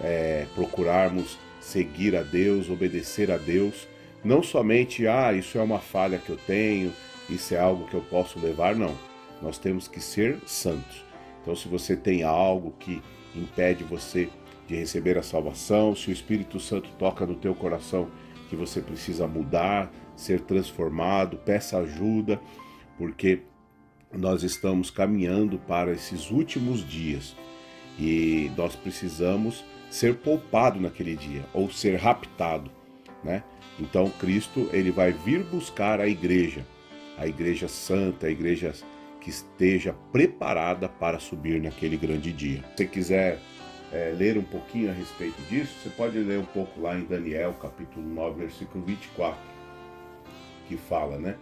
é, 0.00 0.46
procurarmos 0.54 1.38
seguir 1.60 2.16
a 2.16 2.22
Deus, 2.22 2.68
obedecer 2.68 3.30
a 3.30 3.36
Deus, 3.36 3.88
não 4.24 4.42
somente, 4.42 5.06
ah, 5.06 5.32
isso 5.32 5.58
é 5.58 5.62
uma 5.62 5.78
falha 5.78 6.18
que 6.18 6.30
eu 6.30 6.36
tenho, 6.46 6.92
isso 7.28 7.54
é 7.54 7.58
algo 7.58 7.86
que 7.86 7.94
eu 7.94 8.02
posso 8.02 8.38
levar, 8.38 8.74
não. 8.74 8.96
Nós 9.40 9.58
temos 9.58 9.86
que 9.86 10.00
ser 10.00 10.38
santos. 10.46 11.04
Então, 11.42 11.54
se 11.54 11.68
você 11.68 11.94
tem 11.96 12.22
algo 12.22 12.74
que 12.78 13.02
impede 13.34 13.84
você 13.84 14.28
de 14.66 14.74
receber 14.76 15.18
a 15.18 15.22
salvação, 15.22 15.94
se 15.94 16.10
o 16.10 16.12
Espírito 16.12 16.58
Santo 16.58 16.88
toca 16.98 17.26
no 17.26 17.34
teu 17.34 17.54
coração 17.54 18.08
que 18.48 18.56
você 18.56 18.80
precisa 18.80 19.26
mudar, 19.26 19.92
ser 20.16 20.40
transformado, 20.40 21.36
peça 21.38 21.78
ajuda, 21.78 22.40
porque 22.96 23.40
nós 24.12 24.42
estamos 24.42 24.90
caminhando 24.90 25.58
para 25.58 25.92
esses 25.92 26.30
últimos 26.30 26.86
dias 26.86 27.36
e 27.98 28.50
nós 28.56 28.76
precisamos 28.76 29.64
ser 29.90 30.16
poupado 30.16 30.80
naquele 30.80 31.16
dia 31.16 31.44
ou 31.52 31.70
ser 31.70 31.96
raptado, 31.96 32.70
né? 33.22 33.42
Então 33.78 34.08
Cristo 34.20 34.68
ele 34.72 34.90
vai 34.90 35.12
vir 35.12 35.44
buscar 35.44 36.00
a 36.00 36.06
igreja, 36.06 36.64
a 37.18 37.26
igreja 37.26 37.68
santa, 37.68 38.26
a 38.26 38.30
igreja 38.30 38.72
que 39.20 39.30
esteja 39.30 39.94
preparada 40.12 40.88
para 40.88 41.18
subir 41.18 41.60
naquele 41.60 41.96
grande 41.96 42.32
dia. 42.32 42.62
Se 42.76 42.86
quiser 42.86 43.38
é, 43.94 44.12
ler 44.12 44.36
um 44.36 44.42
pouquinho 44.42 44.90
a 44.90 44.92
respeito 44.92 45.40
disso, 45.42 45.72
você 45.80 45.88
pode 45.88 46.18
ler 46.18 46.40
um 46.40 46.44
pouco 46.44 46.80
lá 46.80 46.96
em 46.96 47.04
Daniel, 47.04 47.54
capítulo 47.62 48.04
9, 48.04 48.40
versículo 48.40 48.84
24, 48.84 49.38
que 50.66 50.76
fala, 50.76 51.16
né, 51.16 51.36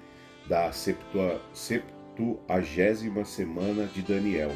da 0.47 0.71
septua, 0.71 1.40
septuagésima 1.54 3.25
semana 3.25 3.87
de 3.87 4.02
Daniel. 4.02 4.52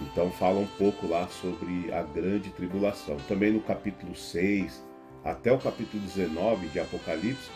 Então 0.00 0.30
fala 0.30 0.60
um 0.60 0.66
pouco 0.78 1.08
lá 1.08 1.26
sobre 1.26 1.92
a 1.92 2.02
grande 2.02 2.50
tribulação. 2.50 3.16
Também 3.26 3.50
no 3.50 3.60
capítulo 3.60 4.14
6 4.14 4.84
até 5.24 5.50
o 5.50 5.58
capítulo 5.58 6.00
19 6.04 6.68
de 6.68 6.78
Apocalipse 6.78 7.50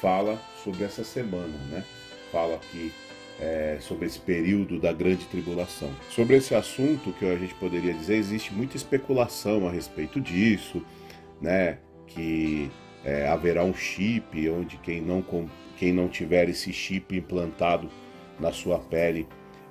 fala 0.00 0.40
sobre 0.64 0.82
essa 0.82 1.04
semana, 1.04 1.56
né? 1.70 1.84
Fala 2.32 2.58
que 2.58 2.92
é, 3.40 3.78
sobre 3.80 4.06
esse 4.06 4.18
período 4.18 4.78
da 4.78 4.92
grande 4.92 5.24
tribulação. 5.26 5.90
Sobre 6.10 6.36
esse 6.36 6.54
assunto, 6.54 7.12
que 7.12 7.24
a 7.24 7.36
gente 7.36 7.54
poderia 7.54 7.92
dizer, 7.92 8.16
existe 8.16 8.52
muita 8.52 8.76
especulação 8.76 9.68
a 9.68 9.70
respeito 9.70 10.20
disso, 10.20 10.82
né? 11.40 11.78
Que 12.06 12.70
é, 13.04 13.28
haverá 13.28 13.62
um 13.62 13.74
chip 13.74 14.48
onde 14.48 14.76
quem 14.78 15.00
não, 15.00 15.24
quem 15.76 15.92
não 15.92 16.08
tiver 16.08 16.48
esse 16.48 16.72
chip 16.72 17.16
implantado 17.16 17.88
na 18.38 18.52
sua 18.52 18.78
pele 18.78 19.26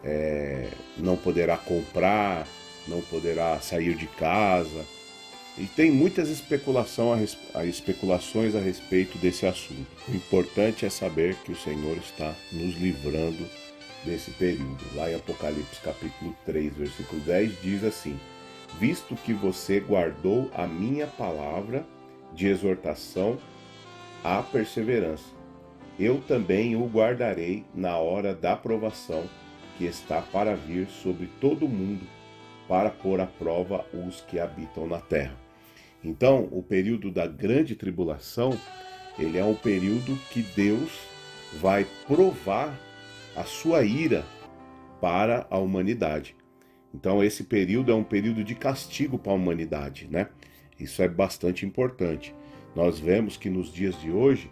é, 0.06 0.70
não 0.98 1.18
poderá 1.18 1.58
comprar, 1.58 2.48
não 2.88 3.02
poderá 3.02 3.60
sair 3.60 3.96
de 3.96 4.06
casa. 4.06 4.86
E 5.58 5.66
tem 5.68 5.90
muitas 5.90 6.28
especulação 6.28 7.14
a, 7.14 7.66
especulações 7.66 8.56
a 8.56 8.60
respeito 8.60 9.18
desse 9.18 9.46
assunto. 9.46 9.88
O 10.10 10.14
importante 10.14 10.86
é 10.86 10.90
saber 10.90 11.36
que 11.46 11.54
o 11.54 11.56
Senhor 11.56 11.96
está 11.98 12.36
nos 12.52 12.76
livrando 12.76 13.46
desse 14.04 14.32
período. 14.32 14.84
Lá 14.94 15.10
em 15.10 15.16
Apocalipse 15.16 15.80
capítulo 15.82 16.36
3, 16.46 16.76
versículo 16.76 17.22
10 17.22 17.62
diz 17.62 17.86
assim: 17.86 18.20
Visto 18.78 19.16
que 19.16 19.32
você 19.32 19.80
guardou 19.80 20.52
a 20.54 20.68
minha 20.68 21.08
palavra 21.08 21.86
de 22.34 22.48
exortação 22.48 23.38
à 24.26 24.44
perseverança, 24.44 25.24
eu 25.98 26.20
também 26.28 26.76
o 26.76 26.86
guardarei 26.86 27.64
na 27.74 27.98
hora 27.98 28.36
da 28.36 28.58
provação 28.58 29.24
que 29.78 29.86
está 29.86 30.22
para 30.22 30.54
vir 30.54 30.88
sobre 30.88 31.28
todo 31.40 31.66
o 31.66 31.70
mundo, 31.70 32.06
para 32.68 32.90
pôr 32.90 33.22
à 33.22 33.26
prova 33.26 33.86
os 33.94 34.20
que 34.20 34.38
habitam 34.38 34.86
na 34.86 35.00
terra. 35.00 35.45
Então, 36.06 36.48
o 36.52 36.62
período 36.62 37.10
da 37.10 37.26
grande 37.26 37.76
tribulação, 37.76 38.56
ele 39.18 39.40
é 39.40 39.44
um 39.44 39.56
período 39.56 40.16
que 40.30 40.44
Deus 40.56 40.92
vai 41.60 41.84
provar 42.06 42.80
a 43.36 43.44
sua 43.44 43.84
ira 43.84 44.24
para 45.02 45.48
a 45.50 45.58
humanidade. 45.58 46.36
Então, 46.94 47.24
esse 47.24 47.46
período 47.46 47.92
é 47.92 47.96
um 47.96 48.04
período 48.04 48.44
de 48.44 48.54
castigo 48.54 49.18
para 49.18 49.32
a 49.32 49.36
humanidade, 49.36 50.08
né? 50.08 50.30
Isso 50.80 51.02
é 51.02 51.08
bastante 51.08 51.66
importante. 51.66 52.36
Nós 52.76 53.00
vemos 53.00 53.36
que 53.36 53.50
nos 53.50 53.74
dias 53.74 54.00
de 54.00 54.12
hoje 54.12 54.52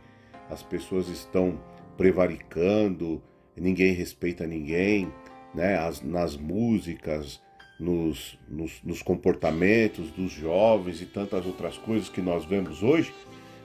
as 0.49 0.63
pessoas 0.63 1.07
estão 1.07 1.59
prevaricando, 1.95 3.21
ninguém 3.55 3.93
respeita 3.93 4.47
ninguém, 4.47 5.07
né? 5.53 5.77
As, 5.77 6.01
nas 6.01 6.35
músicas, 6.35 7.39
nos, 7.83 8.39
nos, 8.47 8.81
nos 8.81 9.01
comportamentos 9.01 10.09
dos 10.11 10.31
jovens 10.31 11.01
e 11.01 11.05
tantas 11.05 11.45
outras 11.45 11.77
coisas 11.77 12.07
que 12.07 12.21
nós 12.21 12.45
vemos 12.45 12.81
hoje, 12.81 13.13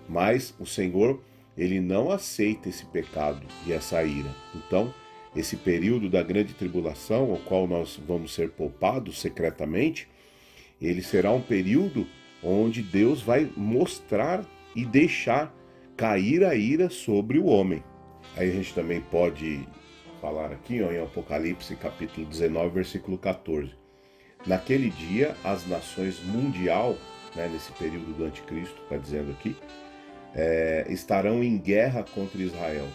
mas 0.08 0.54
o 0.58 0.66
Senhor, 0.66 1.22
ele 1.56 1.80
não 1.80 2.10
aceita 2.10 2.68
esse 2.68 2.84
pecado 2.86 3.46
e 3.66 3.72
essa 3.72 4.02
ira. 4.02 4.34
Então, 4.54 4.92
esse 5.36 5.56
período 5.56 6.10
da 6.10 6.22
grande 6.22 6.52
tribulação, 6.52 7.30
ao 7.30 7.38
qual 7.38 7.66
nós 7.68 8.00
vamos 8.06 8.34
ser 8.34 8.50
poupados 8.50 9.20
secretamente, 9.20 10.08
ele 10.80 11.02
será 11.02 11.30
um 11.30 11.40
período 11.40 12.06
onde 12.42 12.82
Deus 12.82 13.22
vai 13.22 13.48
mostrar 13.56 14.44
e 14.74 14.84
deixar 14.84 15.54
cair 15.96 16.44
a 16.44 16.54
ira 16.54 16.90
sobre 16.90 17.38
o 17.38 17.46
homem. 17.46 17.82
Aí 18.36 18.48
a 18.48 18.52
gente 18.52 18.74
também 18.74 19.00
pode 19.00 19.66
falar 20.20 20.52
aqui 20.52 20.82
ó, 20.82 20.90
em 20.90 21.02
Apocalipse 21.02 21.74
capítulo 21.76 22.26
19, 22.26 22.74
versículo 22.74 23.18
14. 23.18 23.87
Naquele 24.46 24.90
dia, 24.90 25.36
as 25.44 25.66
nações 25.66 26.20
mundial, 26.22 26.96
né, 27.34 27.48
nesse 27.48 27.72
período 27.72 28.16
do 28.16 28.24
anticristo, 28.24 28.80
está 28.82 28.96
dizendo 28.96 29.30
aqui, 29.32 29.56
é, 30.34 30.86
estarão 30.88 31.42
em 31.42 31.58
guerra 31.58 32.04
contra 32.14 32.40
Israel. 32.40 32.88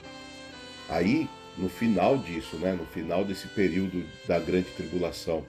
Aí, 0.89 1.29
no 1.57 1.69
final 1.69 2.17
disso, 2.17 2.55
né, 2.57 2.73
no 2.73 2.85
final 2.85 3.23
desse 3.23 3.47
período 3.47 4.03
da 4.27 4.39
grande 4.39 4.69
tribulação, 4.71 5.45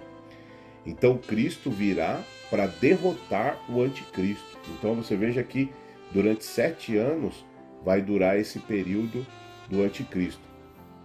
então 0.86 1.16
Cristo 1.16 1.70
virá 1.70 2.22
para 2.50 2.66
derrotar 2.66 3.58
o 3.68 3.82
anticristo. 3.82 4.58
Então 4.78 4.94
você 4.94 5.16
veja 5.16 5.42
que 5.42 5.70
durante 6.12 6.44
sete 6.44 6.96
anos 6.96 7.44
vai 7.84 8.02
durar 8.02 8.38
esse 8.38 8.58
período 8.58 9.26
do 9.68 9.82
anticristo. 9.82 10.42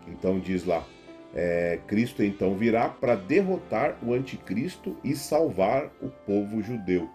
Então 0.07 0.39
diz 0.39 0.65
lá, 0.65 0.85
é, 1.33 1.79
Cristo 1.87 2.23
então 2.23 2.55
virá 2.55 2.89
para 2.89 3.15
derrotar 3.15 3.97
o 4.03 4.13
anticristo 4.13 4.95
e 5.03 5.15
salvar 5.15 5.91
o 6.01 6.09
povo 6.09 6.61
judeu. 6.61 7.09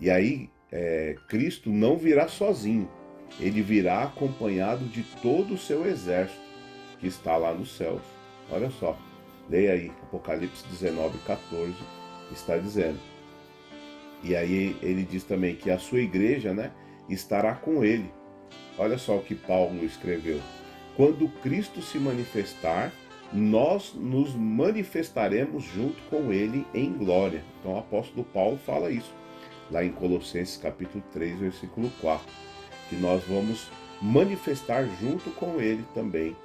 E 0.00 0.10
aí, 0.10 0.50
é, 0.70 1.16
Cristo 1.28 1.70
não 1.70 1.96
virá 1.96 2.28
sozinho, 2.28 2.88
ele 3.40 3.62
virá 3.62 4.04
acompanhado 4.04 4.84
de 4.86 5.02
todo 5.22 5.54
o 5.54 5.58
seu 5.58 5.86
exército 5.86 6.40
que 7.00 7.06
está 7.06 7.36
lá 7.36 7.52
nos 7.52 7.76
céus. 7.76 8.02
Olha 8.50 8.70
só, 8.70 8.98
leia 9.48 9.72
aí, 9.72 9.92
Apocalipse 10.02 10.66
19, 10.68 11.18
14, 11.18 11.74
está 12.32 12.56
dizendo. 12.56 12.98
E 14.22 14.34
aí 14.34 14.76
ele 14.82 15.04
diz 15.04 15.22
também 15.22 15.54
que 15.54 15.70
a 15.70 15.78
sua 15.78 16.00
igreja 16.00 16.52
né, 16.52 16.72
estará 17.08 17.54
com 17.54 17.84
ele. 17.84 18.10
Olha 18.76 18.98
só 18.98 19.16
o 19.16 19.22
que 19.22 19.34
Paulo 19.34 19.84
escreveu. 19.84 20.40
Quando 20.96 21.28
Cristo 21.40 21.80
se 21.80 21.98
manifestar, 21.98 22.92
nós 23.32 23.92
nos 23.94 24.34
manifestaremos 24.34 25.64
junto 25.64 26.00
com 26.08 26.32
ele 26.32 26.66
em 26.74 26.92
glória. 26.92 27.44
Então 27.60 27.74
o 27.74 27.78
apóstolo 27.78 28.24
Paulo 28.24 28.58
fala 28.64 28.90
isso, 28.90 29.12
lá 29.70 29.84
em 29.84 29.92
Colossenses 29.92 30.56
capítulo 30.56 31.02
3, 31.12 31.38
versículo 31.38 31.90
4, 32.00 32.26
que 32.88 32.96
nós 32.96 33.22
vamos 33.24 33.70
manifestar 34.00 34.88
junto 35.00 35.30
com 35.32 35.60
ele 35.60 35.84
também 35.94 36.36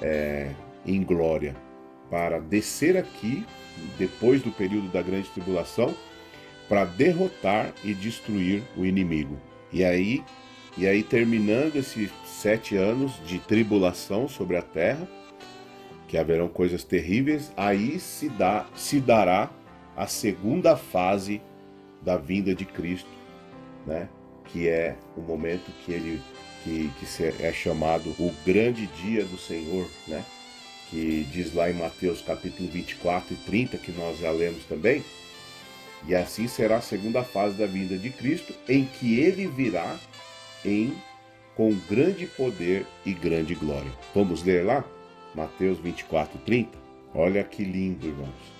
é, 0.00 0.50
em 0.84 1.02
glória, 1.02 1.54
para 2.10 2.40
descer 2.40 2.96
aqui, 2.96 3.44
depois 3.98 4.42
do 4.42 4.50
período 4.50 4.88
da 4.88 5.02
grande 5.02 5.28
tribulação, 5.30 5.94
para 6.68 6.84
derrotar 6.84 7.72
e 7.84 7.92
destruir 7.92 8.62
o 8.76 8.84
inimigo. 8.84 9.38
E 9.72 9.84
aí, 9.84 10.24
e 10.76 10.86
aí 10.86 11.02
terminando 11.02 11.76
esses 11.76 12.10
sete 12.24 12.76
anos 12.76 13.12
de 13.26 13.38
tribulação 13.38 14.28
sobre 14.28 14.56
a 14.56 14.62
terra, 14.62 15.06
que 16.08 16.18
haverão 16.18 16.48
coisas 16.48 16.84
terríveis, 16.84 17.52
aí 17.56 17.98
se, 17.98 18.28
dá, 18.28 18.66
se 18.74 19.00
dará 19.00 19.50
a 19.96 20.06
segunda 20.06 20.76
fase 20.76 21.40
da 22.02 22.16
vinda 22.16 22.54
de 22.54 22.64
Cristo, 22.64 23.08
né? 23.86 24.08
que 24.46 24.68
é 24.68 24.96
o 25.16 25.20
momento 25.20 25.70
que 25.84 25.92
ele 25.92 26.20
que, 26.62 26.90
que 26.98 27.42
é 27.42 27.52
chamado 27.52 28.08
o 28.18 28.34
grande 28.44 28.86
dia 28.86 29.24
do 29.24 29.36
Senhor, 29.36 29.86
né? 30.08 30.24
que 30.88 31.26
diz 31.30 31.52
lá 31.54 31.70
em 31.70 31.74
Mateus 31.74 32.22
capítulo 32.22 32.68
24 32.70 33.34
e 33.34 33.36
30, 33.36 33.78
que 33.78 33.92
nós 33.92 34.18
já 34.18 34.30
lemos 34.30 34.64
também, 34.64 35.04
e 36.06 36.14
assim 36.14 36.46
será 36.48 36.76
a 36.76 36.82
segunda 36.82 37.22
fase 37.22 37.56
da 37.56 37.66
vinda 37.66 37.96
de 37.96 38.10
Cristo, 38.10 38.54
em 38.68 38.84
que 38.84 39.18
ele 39.20 39.46
virá 39.46 39.96
em 40.64 40.94
com 41.54 41.74
grande 41.88 42.26
poder 42.26 42.86
e 43.06 43.12
grande 43.12 43.54
glória. 43.54 43.90
Vamos 44.14 44.42
ler 44.42 44.64
lá? 44.64 44.84
Mateus 45.34 45.78
24, 45.78 46.38
30. 46.40 46.78
Olha 47.14 47.42
que 47.42 47.64
lindo, 47.64 48.06
irmãos. 48.06 48.54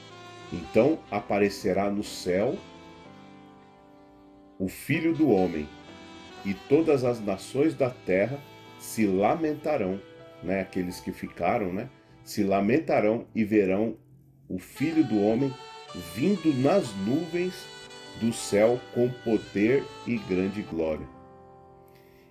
Então 0.53 0.99
aparecerá 1.11 1.91
no 1.91 2.03
céu 2.03 2.57
o 4.59 4.69
Filho 4.69 5.15
do 5.15 5.31
Homem, 5.31 5.69
e 6.45 6.55
todas 6.55 7.05
as 7.05 7.21
nações 7.21 7.75
da 7.75 7.91
terra 7.91 8.39
se 8.79 9.07
lamentarão, 9.07 10.01
né? 10.43 10.61
Aqueles 10.61 11.01
que 11.01 11.11
ficaram, 11.11 11.73
né? 11.73 11.89
Se 12.23 12.45
lamentarão 12.45 13.27
e 13.35 13.45
verão 13.45 13.97
o 14.49 14.59
Filho 14.59 15.03
do 15.05 15.21
Homem 15.21 15.53
vindo 16.15 16.53
nas 16.61 16.95
nuvens 17.07 17.67
do 18.21 18.33
céu 18.33 18.81
com 18.93 19.09
poder 19.25 19.85
e 20.07 20.17
grande 20.19 20.63
glória. 20.63 21.07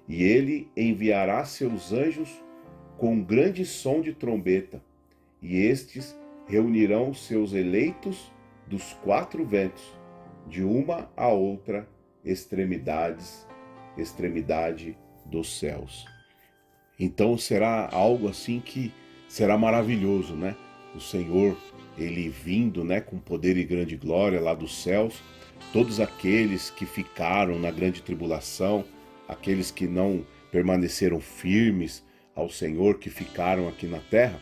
E 0.07 0.23
ele 0.23 0.69
enviará 0.75 1.43
seus 1.45 1.91
anjos 1.91 2.29
com 2.97 3.13
um 3.13 3.23
grande 3.23 3.65
som 3.65 4.01
de 4.01 4.13
trombeta, 4.13 4.81
e 5.41 5.57
estes 5.57 6.17
reunirão 6.47 7.13
seus 7.13 7.53
eleitos 7.53 8.31
dos 8.67 8.93
quatro 9.03 9.45
ventos, 9.45 9.83
de 10.47 10.63
uma 10.63 11.09
a 11.15 11.27
outra 11.29 11.87
extremidades, 12.23 13.47
extremidade 13.97 14.97
dos 15.25 15.59
céus. 15.59 16.05
Então 16.99 17.37
será 17.37 17.89
algo 17.91 18.29
assim 18.29 18.59
que 18.59 18.93
será 19.27 19.57
maravilhoso, 19.57 20.35
né? 20.35 20.55
O 20.95 20.99
Senhor, 20.99 21.57
ele 21.97 22.29
vindo, 22.29 22.83
né, 22.83 23.01
com 23.01 23.17
poder 23.17 23.57
e 23.57 23.63
grande 23.63 23.97
glória 23.97 24.39
lá 24.39 24.53
dos 24.53 24.83
céus, 24.83 25.21
todos 25.71 25.99
aqueles 25.99 26.69
que 26.69 26.85
ficaram 26.85 27.57
na 27.57 27.71
grande 27.71 28.01
tribulação, 28.01 28.85
aqueles 29.27 29.71
que 29.71 29.87
não 29.87 30.25
permaneceram 30.51 31.19
firmes, 31.19 32.03
ao 32.35 32.49
Senhor 32.49 32.99
que 32.99 33.09
ficaram 33.09 33.67
aqui 33.67 33.87
na 33.87 33.99
terra, 33.99 34.39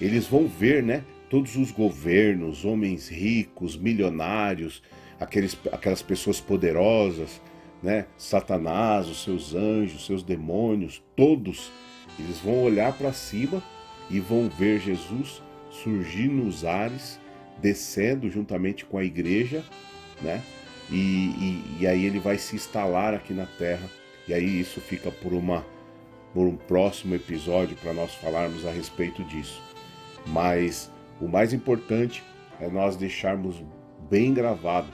eles 0.00 0.26
vão 0.26 0.46
ver, 0.46 0.82
né, 0.82 1.04
todos 1.28 1.56
os 1.56 1.70
governos, 1.70 2.64
homens 2.64 3.08
ricos, 3.08 3.76
milionários, 3.76 4.82
aqueles, 5.18 5.56
aquelas 5.70 6.02
pessoas 6.02 6.40
poderosas, 6.40 7.40
né, 7.82 8.06
Satanás, 8.16 9.08
os 9.08 9.22
seus 9.22 9.54
anjos, 9.54 10.06
seus 10.06 10.22
demônios, 10.22 11.02
todos, 11.16 11.70
eles 12.18 12.38
vão 12.38 12.62
olhar 12.62 12.92
para 12.96 13.12
cima 13.12 13.62
e 14.10 14.20
vão 14.20 14.48
ver 14.48 14.80
Jesus 14.80 15.42
surgir 15.70 16.28
nos 16.28 16.64
ares, 16.64 17.18
descendo 17.60 18.28
juntamente 18.28 18.84
com 18.84 18.98
a 18.98 19.04
igreja, 19.04 19.64
né? 20.20 20.42
E, 20.90 20.96
e, 20.96 21.76
e 21.80 21.86
aí 21.86 22.04
ele 22.04 22.18
vai 22.18 22.36
se 22.36 22.56
instalar 22.56 23.14
aqui 23.14 23.32
na 23.32 23.46
terra. 23.46 23.88
E 24.26 24.34
aí 24.34 24.60
isso 24.60 24.80
fica 24.80 25.10
por 25.10 25.32
uma 25.32 25.64
por 26.32 26.46
um 26.46 26.56
próximo 26.56 27.14
episódio 27.14 27.76
para 27.76 27.92
nós 27.92 28.14
falarmos 28.14 28.66
a 28.66 28.70
respeito 28.70 29.24
disso. 29.24 29.62
Mas 30.26 30.90
o 31.20 31.28
mais 31.28 31.52
importante 31.52 32.22
é 32.60 32.68
nós 32.68 32.96
deixarmos 32.96 33.62
bem 34.08 34.32
gravado 34.32 34.88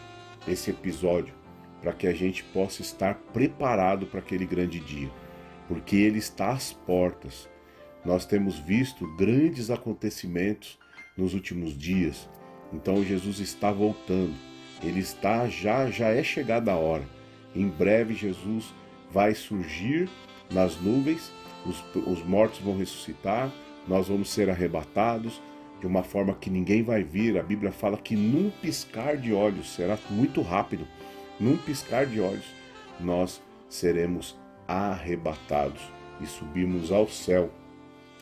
esse 0.46 0.70
episódio 0.70 1.34
para 1.80 1.92
que 1.92 2.06
a 2.06 2.12
gente 2.12 2.42
possa 2.44 2.82
estar 2.82 3.14
preparado 3.32 4.06
para 4.06 4.20
aquele 4.20 4.46
grande 4.46 4.80
dia, 4.80 5.10
porque 5.68 5.96
ele 5.96 6.18
está 6.18 6.50
às 6.50 6.72
portas. 6.72 7.48
Nós 8.04 8.24
temos 8.24 8.58
visto 8.58 9.06
grandes 9.16 9.70
acontecimentos 9.70 10.78
nos 11.16 11.34
últimos 11.34 11.76
dias. 11.76 12.28
Então 12.72 13.04
Jesus 13.04 13.40
está 13.40 13.70
voltando. 13.70 14.34
Ele 14.82 15.00
está 15.00 15.48
já 15.48 15.90
já 15.90 16.08
é 16.08 16.22
chegada 16.22 16.72
a 16.72 16.76
hora. 16.76 17.04
Em 17.54 17.68
breve 17.68 18.14
Jesus 18.14 18.74
vai 19.10 19.34
surgir 19.34 20.08
nas 20.50 20.80
nuvens, 20.80 21.32
os, 21.64 21.82
os 22.06 22.24
mortos 22.24 22.60
vão 22.60 22.76
ressuscitar, 22.76 23.50
nós 23.86 24.08
vamos 24.08 24.30
ser 24.30 24.50
arrebatados 24.50 25.40
de 25.80 25.86
uma 25.86 26.02
forma 26.02 26.34
que 26.34 26.50
ninguém 26.50 26.82
vai 26.82 27.02
vir. 27.02 27.38
A 27.38 27.42
Bíblia 27.42 27.72
fala 27.72 27.96
que 27.96 28.16
num 28.16 28.50
piscar 28.50 29.16
de 29.16 29.32
olhos, 29.32 29.74
será 29.74 29.98
muito 30.10 30.42
rápido, 30.42 30.86
num 31.38 31.56
piscar 31.56 32.06
de 32.06 32.20
olhos, 32.20 32.46
nós 32.98 33.42
seremos 33.68 34.36
arrebatados 34.66 35.82
e 36.20 36.26
subimos 36.26 36.90
ao 36.90 37.08
céu, 37.08 37.50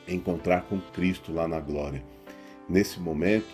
encontrar 0.07 0.63
com 0.63 0.81
Cristo 0.93 1.33
lá 1.33 1.47
na 1.47 1.61
glória. 1.61 2.05
Nesse 2.69 2.99
momento, 2.99 3.47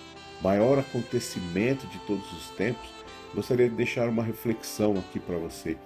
maior 0.43 0.79
acontecimento 0.79 1.87
de 1.89 1.99
todos 2.01 2.33
os 2.33 2.49
tempos, 2.51 2.89
gostaria 3.35 3.69
de 3.69 3.77
deixar 3.77 4.09
uma 4.09 4.23
reflexão 4.23 4.95
aqui 4.95 5.21
para 5.21 5.37
você, 5.37 5.77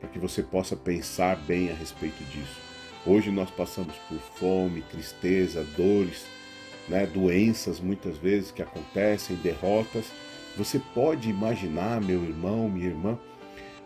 para 0.00 0.08
que 0.08 0.18
você 0.18 0.42
possa 0.42 0.76
pensar 0.76 1.36
bem 1.36 1.70
a 1.70 1.74
respeito 1.74 2.22
disso. 2.24 2.60
Hoje 3.06 3.30
nós 3.30 3.50
passamos 3.50 3.94
por 4.08 4.18
fome, 4.18 4.82
tristeza, 4.82 5.64
dores, 5.76 6.26
né, 6.88 7.06
doenças 7.06 7.80
muitas 7.80 8.16
vezes 8.18 8.50
que 8.50 8.62
acontecem, 8.62 9.36
derrotas. 9.36 10.06
Você 10.56 10.80
pode 10.94 11.28
imaginar, 11.28 12.00
meu 12.00 12.22
irmão, 12.24 12.68
minha 12.68 12.86
irmã, 12.86 13.18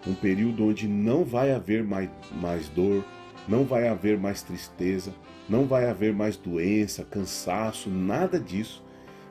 um 0.06 0.14
período 0.14 0.66
onde 0.66 0.88
não 0.88 1.24
vai 1.24 1.52
haver 1.52 1.84
mais, 1.84 2.08
mais 2.32 2.68
dor, 2.68 3.04
não 3.46 3.64
vai 3.64 3.88
haver 3.88 4.18
mais 4.18 4.42
tristeza, 4.42 5.12
não 5.48 5.66
vai 5.66 5.88
haver 5.88 6.14
mais 6.14 6.36
doença, 6.36 7.04
cansaço, 7.04 7.90
nada 7.90 8.38
disso. 8.38 8.82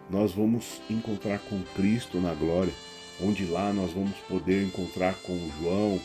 Nós 0.09 0.33
vamos 0.33 0.81
encontrar 0.89 1.39
com 1.39 1.61
Cristo 1.75 2.19
na 2.19 2.33
glória, 2.33 2.73
onde 3.21 3.45
lá 3.45 3.71
nós 3.71 3.91
vamos 3.91 4.17
poder 4.27 4.63
encontrar 4.63 5.15
com 5.23 5.37
João, 5.59 5.99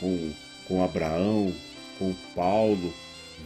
com, 0.00 0.32
com 0.66 0.84
Abraão, 0.84 1.52
com 1.98 2.14
Paulo, 2.34 2.92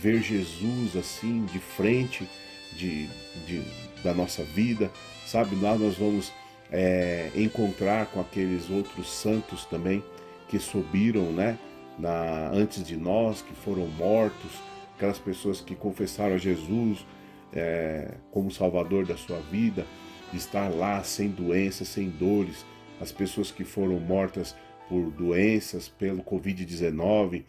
ver 0.01 0.23
Jesus 0.23 0.97
assim 0.97 1.45
de 1.47 1.59
frente 1.59 2.29
de, 2.73 3.07
de 3.47 3.63
da 4.03 4.15
nossa 4.15 4.43
vida, 4.43 4.91
sabe? 5.27 5.57
Lá 5.57 5.77
nós 5.77 5.97
vamos 5.97 6.33
é, 6.71 7.31
encontrar 7.35 8.07
com 8.07 8.21
aqueles 8.21 8.71
outros 8.71 9.11
santos 9.11 9.65
também 9.65 10.03
que 10.49 10.59
subiram, 10.59 11.33
né? 11.33 11.59
Na, 11.99 12.51
antes 12.53 12.85
de 12.85 12.97
nós, 12.97 13.43
que 13.43 13.55
foram 13.55 13.87
mortos, 13.89 14.53
aquelas 14.95 15.19
pessoas 15.19 15.61
que 15.61 15.75
confessaram 15.75 16.37
a 16.37 16.39
Jesus 16.39 17.05
é, 17.53 18.15
como 18.31 18.51
Salvador 18.51 19.05
da 19.05 19.17
sua 19.17 19.41
vida, 19.51 19.85
estar 20.33 20.69
lá 20.69 21.03
sem 21.03 21.29
doenças, 21.29 21.89
sem 21.89 22.09
dores, 22.09 22.65
as 23.01 23.11
pessoas 23.11 23.51
que 23.51 23.65
foram 23.65 23.99
mortas 23.99 24.55
por 24.88 25.11
doenças, 25.11 25.88
pelo 25.88 26.22
Covid-19, 26.22 27.44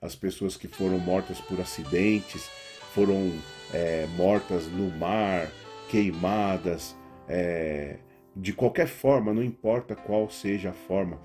as 0.00 0.14
pessoas 0.14 0.56
que 0.56 0.68
foram 0.68 0.98
mortas 0.98 1.40
por 1.40 1.60
acidentes, 1.60 2.48
foram 2.92 3.32
é, 3.72 4.06
mortas 4.16 4.66
no 4.66 4.90
mar, 4.96 5.50
queimadas, 5.88 6.96
é, 7.28 7.96
de 8.36 8.52
qualquer 8.52 8.86
forma, 8.86 9.32
não 9.32 9.42
importa 9.42 9.94
qual 9.94 10.28
seja 10.28 10.70
a 10.70 10.72
forma, 10.72 11.20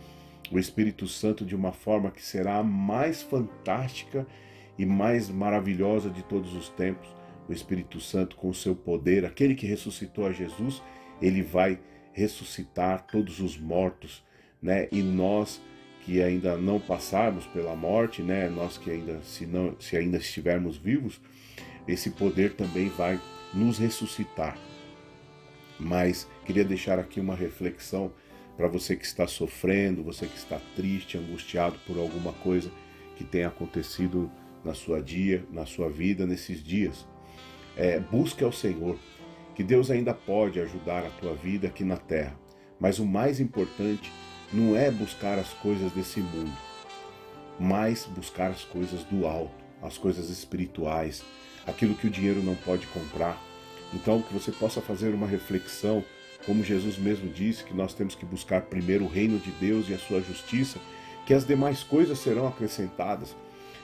o 0.51 0.57
Espírito 0.57 1.07
Santo 1.07 1.45
de 1.45 1.55
uma 1.55 1.71
forma 1.71 2.11
que 2.11 2.23
será 2.23 2.57
a 2.57 2.63
mais 2.63 3.21
fantástica 3.21 4.25
e 4.77 4.85
mais 4.85 5.29
maravilhosa 5.29 6.09
de 6.09 6.23
todos 6.23 6.53
os 6.53 6.69
tempos. 6.69 7.07
O 7.47 7.53
Espírito 7.53 7.99
Santo, 7.99 8.35
com 8.35 8.49
o 8.49 8.53
seu 8.53 8.75
poder, 8.75 9.25
aquele 9.25 9.55
que 9.55 9.67
ressuscitou 9.67 10.25
a 10.25 10.31
Jesus, 10.31 10.81
ele 11.21 11.41
vai 11.41 11.79
ressuscitar 12.13 13.05
todos 13.07 13.39
os 13.39 13.57
mortos, 13.57 14.23
né? 14.61 14.87
E 14.91 15.01
nós 15.01 15.61
que 16.01 16.21
ainda 16.21 16.57
não 16.57 16.79
passarmos 16.79 17.45
pela 17.47 17.75
morte, 17.75 18.21
né? 18.21 18.49
Nós 18.49 18.77
que 18.77 18.89
ainda 18.89 19.21
se 19.23 19.45
não 19.45 19.75
se 19.79 19.95
ainda 19.95 20.17
estivermos 20.17 20.77
vivos, 20.77 21.19
esse 21.87 22.11
poder 22.11 22.53
também 22.53 22.89
vai 22.89 23.19
nos 23.53 23.77
ressuscitar. 23.77 24.57
Mas 25.79 26.27
queria 26.45 26.65
deixar 26.65 26.99
aqui 26.99 27.19
uma 27.19 27.35
reflexão 27.35 28.11
para 28.57 28.67
você 28.67 28.95
que 28.95 29.05
está 29.05 29.25
sofrendo, 29.25 30.03
você 30.03 30.27
que 30.27 30.35
está 30.35 30.59
triste, 30.75 31.17
angustiado 31.17 31.79
por 31.87 31.97
alguma 31.97 32.33
coisa 32.33 32.69
que 33.15 33.23
tenha 33.23 33.47
acontecido 33.47 34.29
na 34.63 34.73
sua 34.73 35.01
dia, 35.01 35.45
na 35.51 35.65
sua 35.65 35.89
vida 35.89 36.25
nesses 36.25 36.61
dias. 36.61 37.07
É, 37.77 37.99
busque 37.99 38.43
ao 38.43 38.51
Senhor, 38.51 38.99
que 39.55 39.63
Deus 39.63 39.89
ainda 39.89 40.13
pode 40.13 40.59
ajudar 40.59 41.05
a 41.05 41.09
tua 41.09 41.33
vida 41.33 41.67
aqui 41.67 41.83
na 41.83 41.95
terra. 41.95 42.37
Mas 42.79 42.99
o 42.99 43.05
mais 43.05 43.39
importante 43.39 44.11
não 44.51 44.75
é 44.75 44.89
buscar 44.89 45.37
as 45.37 45.49
coisas 45.49 45.91
desse 45.91 46.19
mundo, 46.19 46.51
mas 47.59 48.05
buscar 48.05 48.49
as 48.51 48.63
coisas 48.63 49.03
do 49.03 49.27
alto, 49.27 49.51
as 49.81 49.97
coisas 49.97 50.29
espirituais, 50.29 51.23
aquilo 51.67 51.95
que 51.95 52.07
o 52.07 52.09
dinheiro 52.09 52.41
não 52.41 52.55
pode 52.55 52.87
comprar. 52.87 53.39
Então, 53.93 54.21
que 54.21 54.33
você 54.33 54.51
possa 54.51 54.81
fazer 54.81 55.13
uma 55.13 55.27
reflexão, 55.27 56.03
como 56.45 56.63
Jesus 56.63 56.97
mesmo 56.97 57.31
disse, 57.31 57.63
que 57.63 57.73
nós 57.73 57.93
temos 57.93 58.15
que 58.15 58.25
buscar 58.25 58.61
primeiro 58.61 59.05
o 59.05 59.09
reino 59.09 59.39
de 59.39 59.51
Deus 59.51 59.89
e 59.89 59.93
a 59.93 59.99
sua 59.99 60.21
justiça, 60.21 60.79
que 61.25 61.33
as 61.33 61.45
demais 61.45 61.83
coisas 61.83 62.19
serão 62.19 62.47
acrescentadas. 62.47 63.35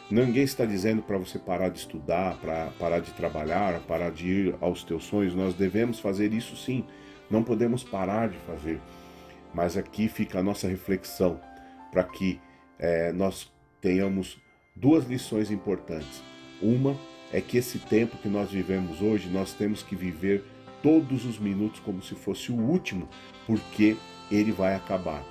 Ninguém 0.10 0.44
está 0.44 0.66
dizendo 0.66 1.02
para 1.02 1.18
você 1.18 1.40
parar 1.40 1.70
de 1.70 1.80
estudar, 1.80 2.38
para 2.38 2.68
parar 2.80 3.00
de 3.00 3.12
trabalhar, 3.12 3.80
parar 3.82 4.12
de 4.12 4.28
ir 4.28 4.56
aos 4.62 4.84
teus 4.84 5.04
sonhos. 5.04 5.34
Nós 5.34 5.56
devemos 5.56 6.00
fazer 6.00 6.32
isso 6.32 6.56
sim. 6.56 6.86
Não 7.30 7.44
podemos 7.44 7.84
parar 7.84 8.30
de 8.30 8.38
fazer. 8.40 8.80
Mas 9.56 9.78
aqui 9.78 10.10
fica 10.10 10.40
a 10.40 10.44
nossa 10.44 10.68
reflexão 10.68 11.40
para 11.90 12.04
que 12.04 12.42
é, 12.78 13.14
nós 13.14 13.50
tenhamos 13.80 14.38
duas 14.76 15.06
lições 15.06 15.50
importantes. 15.50 16.22
Uma 16.62 16.98
é 17.32 17.40
que 17.40 17.58
esse 17.58 17.80
tempo 17.80 18.18
que 18.18 18.28
nós 18.28 18.52
vivemos 18.52 19.02
hoje, 19.02 19.30
nós 19.30 19.54
temos 19.54 19.82
que 19.82 19.96
viver 19.96 20.44
todos 20.84 21.26
os 21.26 21.40
minutos 21.40 21.80
como 21.80 22.02
se 22.04 22.16
fosse 22.16 22.52
o 22.52 22.56
último, 22.56 23.08
porque 23.48 23.96
ele 24.30 24.52
vai 24.52 24.76
acabar. 24.76 25.24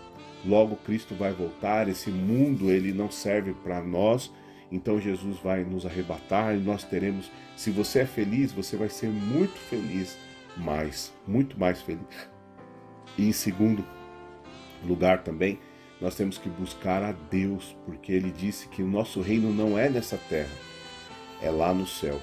Logo 0.43 0.77
Cristo 0.77 1.15
vai 1.15 1.33
voltar, 1.33 1.87
esse 1.89 2.11
mundo 2.11 2.71
ele 2.71 2.93
não 2.93 3.11
serve 3.11 3.53
para 3.53 3.83
nós, 3.83 4.33
então 4.73 4.99
Jesus 4.99 5.39
vai 5.39 5.65
nos 5.65 5.85
arrebatar 5.85 6.55
e 6.55 6.59
nós 6.59 6.83
teremos, 6.83 7.31
se 7.57 7.71
você 7.71 8.01
é 8.01 8.07
feliz, 8.07 8.53
você 8.53 8.77
vai 8.77 8.89
ser 8.89 9.09
muito 9.09 9.57
feliz, 9.59 10.19
mais, 10.57 11.13
muito 11.27 11.59
mais 11.59 11.83
feliz. 11.83 12.29
E 13.17 13.29
em 13.29 13.33
segundo 13.33 13.85
lugar 14.87 15.23
também, 15.23 15.59
nós 16.01 16.15
temos 16.15 16.39
que 16.39 16.49
buscar 16.49 17.03
a 17.03 17.13
Deus, 17.13 17.77
porque 17.87 18.13
ele 18.13 18.31
disse 18.31 18.69
que 18.69 18.83
o 18.83 18.87
nosso 18.87 19.21
reino 19.21 19.53
não 19.53 19.79
é 19.79 19.89
nessa 19.89 20.17
terra, 20.17 20.53
é 21.41 21.51
lá 21.51 21.73
nos 21.73 21.99
céus. 21.99 22.23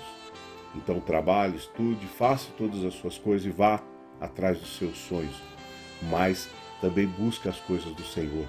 Então 0.76 1.00
trabalhe, 1.00 1.58
estude, 1.58 2.06
faça 2.06 2.50
todas 2.58 2.84
as 2.84 2.94
suas 2.94 3.18
coisas 3.18 3.46
e 3.46 3.50
vá 3.50 3.82
atrás 4.20 4.60
dos 4.60 4.78
seus 4.78 4.98
sonhos, 4.98 5.36
mas 6.04 6.50
também 6.80 7.08
busque 7.08 7.50
as 7.50 7.60
coisas 7.60 7.92
do 7.94 8.04
Senhor. 8.04 8.46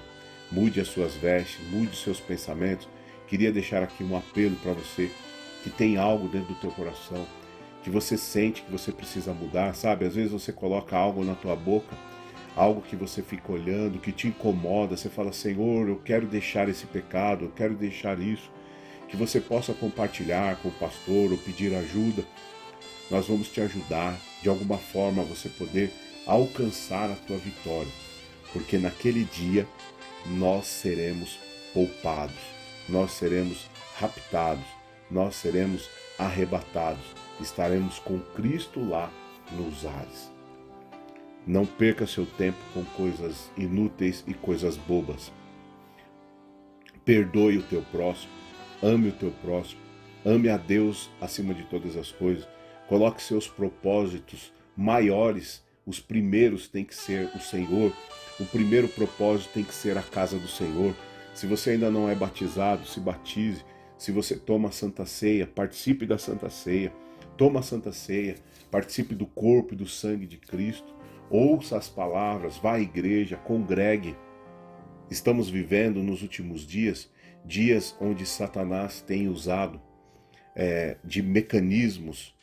Mude 0.51 0.79
as 0.79 0.87
suas 0.87 1.15
vestes, 1.15 1.59
mude 1.69 1.91
os 1.91 2.03
seus 2.03 2.19
pensamentos. 2.19 2.87
Queria 3.27 3.51
deixar 3.51 3.81
aqui 3.81 4.03
um 4.03 4.15
apelo 4.15 4.55
para 4.57 4.73
você 4.73 5.09
que 5.63 5.69
tem 5.69 5.97
algo 5.97 6.27
dentro 6.27 6.53
do 6.53 6.59
teu 6.59 6.71
coração, 6.71 7.25
que 7.81 7.89
você 7.89 8.17
sente 8.17 8.61
que 8.61 8.71
você 8.71 8.91
precisa 8.91 9.33
mudar, 9.33 9.73
sabe? 9.73 10.05
Às 10.05 10.15
vezes 10.15 10.31
você 10.31 10.51
coloca 10.51 10.95
algo 10.95 11.23
na 11.23 11.33
tua 11.33 11.55
boca 11.55 11.95
algo 12.55 12.81
que 12.81 12.95
você 12.95 13.21
fica 13.21 13.51
olhando, 13.51 13.99
que 13.99 14.11
te 14.11 14.27
incomoda, 14.27 14.95
você 14.95 15.09
fala, 15.09 15.33
Senhor, 15.33 15.87
eu 15.87 15.97
quero 15.97 16.27
deixar 16.27 16.69
esse 16.69 16.85
pecado, 16.85 17.45
eu 17.45 17.51
quero 17.51 17.73
deixar 17.73 18.19
isso, 18.19 18.51
que 19.07 19.17
você 19.17 19.39
possa 19.39 19.73
compartilhar 19.73 20.57
com 20.57 20.69
o 20.69 20.73
pastor 20.73 21.31
ou 21.31 21.37
pedir 21.37 21.73
ajuda. 21.75 22.23
Nós 23.09 23.27
vamos 23.27 23.49
te 23.49 23.61
ajudar 23.61 24.17
de 24.41 24.49
alguma 24.49 24.77
forma 24.77 25.23
você 25.23 25.49
poder 25.49 25.91
alcançar 26.25 27.11
a 27.11 27.15
tua 27.15 27.37
vitória, 27.37 27.91
porque 28.51 28.77
naquele 28.77 29.23
dia 29.25 29.67
nós 30.25 30.67
seremos 30.67 31.37
poupados, 31.73 32.39
nós 32.87 33.11
seremos 33.11 33.67
raptados, 33.97 34.65
nós 35.11 35.35
seremos 35.35 35.89
arrebatados, 36.17 37.03
estaremos 37.41 37.99
com 37.99 38.19
Cristo 38.19 38.87
lá 38.87 39.11
nos 39.51 39.85
ares. 39.85 40.32
Não 41.45 41.65
perca 41.65 42.07
seu 42.07 42.25
tempo 42.25 42.57
com 42.73 42.85
coisas 42.85 43.51
inúteis 43.57 44.23
e 44.25 44.33
coisas 44.33 44.77
bobas. 44.77 45.31
Perdoe 47.03 47.57
o 47.57 47.63
teu 47.63 47.81
próximo, 47.91 48.31
ame 48.81 49.09
o 49.09 49.11
teu 49.11 49.31
próximo, 49.41 49.81
ame 50.25 50.47
a 50.47 50.55
Deus 50.55 51.09
acima 51.19 51.53
de 51.53 51.63
todas 51.63 51.97
as 51.97 52.11
coisas. 52.11 52.47
Coloque 52.87 53.21
seus 53.21 53.47
propósitos 53.47 54.53
maiores, 54.75 55.63
os 55.85 55.99
primeiros 55.99 56.69
têm 56.69 56.85
que 56.85 56.95
ser 56.95 57.29
o 57.35 57.39
Senhor. 57.39 57.93
O 58.39 58.45
primeiro 58.45 58.87
propósito 58.87 59.53
tem 59.53 59.63
que 59.63 59.73
ser 59.73 59.97
a 59.97 60.01
casa 60.01 60.37
do 60.37 60.47
Senhor. 60.47 60.95
Se 61.33 61.45
você 61.45 61.71
ainda 61.71 61.91
não 61.91 62.09
é 62.09 62.15
batizado, 62.15 62.87
se 62.87 62.99
batize. 62.99 63.65
Se 63.97 64.11
você 64.11 64.37
toma 64.37 64.69
a 64.69 64.71
Santa 64.71 65.05
Ceia, 65.05 65.45
participe 65.45 66.05
da 66.05 66.17
Santa 66.17 66.49
Ceia. 66.49 66.93
Toma 67.37 67.59
a 67.59 67.63
Santa 67.63 67.91
Ceia, 67.91 68.35
participe 68.71 69.13
do 69.13 69.25
corpo 69.25 69.73
e 69.73 69.77
do 69.77 69.87
sangue 69.87 70.25
de 70.25 70.37
Cristo. 70.37 70.92
Ouça 71.29 71.77
as 71.77 71.89
palavras, 71.89 72.57
vá 72.57 72.73
à 72.73 72.79
igreja, 72.79 73.37
congregue. 73.37 74.15
Estamos 75.09 75.49
vivendo 75.49 76.03
nos 76.03 76.21
últimos 76.21 76.65
dias 76.65 77.09
dias 77.45 77.95
onde 77.99 78.25
Satanás 78.25 79.01
tem 79.01 79.27
usado 79.27 79.81
é, 80.55 80.97
de 81.03 81.21
mecanismos, 81.21 82.35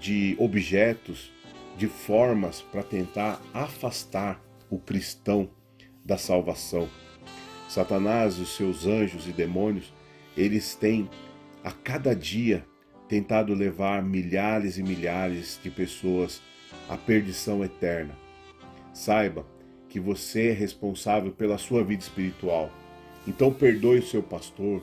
de 0.00 0.36
objetos, 0.38 1.32
de 1.76 1.86
formas 1.86 2.62
para 2.62 2.82
tentar 2.82 3.40
afastar 3.52 4.42
o 4.70 4.78
cristão 4.78 5.50
da 6.04 6.16
salvação. 6.16 6.88
Satanás 7.68 8.36
e 8.38 8.42
os 8.42 8.56
seus 8.56 8.86
anjos 8.86 9.28
e 9.28 9.32
demônios, 9.32 9.92
eles 10.36 10.74
têm 10.74 11.08
a 11.62 11.72
cada 11.72 12.14
dia 12.14 12.64
tentado 13.08 13.52
levar 13.54 14.02
milhares 14.02 14.78
e 14.78 14.82
milhares 14.82 15.60
de 15.62 15.70
pessoas 15.70 16.40
à 16.88 16.96
perdição 16.96 17.64
eterna. 17.64 18.25
Saiba 18.96 19.46
que 19.90 20.00
você 20.00 20.48
é 20.48 20.52
responsável 20.52 21.30
pela 21.30 21.58
sua 21.58 21.84
vida 21.84 22.02
espiritual. 22.02 22.70
Então 23.28 23.52
perdoe 23.52 23.98
o 23.98 24.06
seu 24.06 24.22
pastor, 24.22 24.80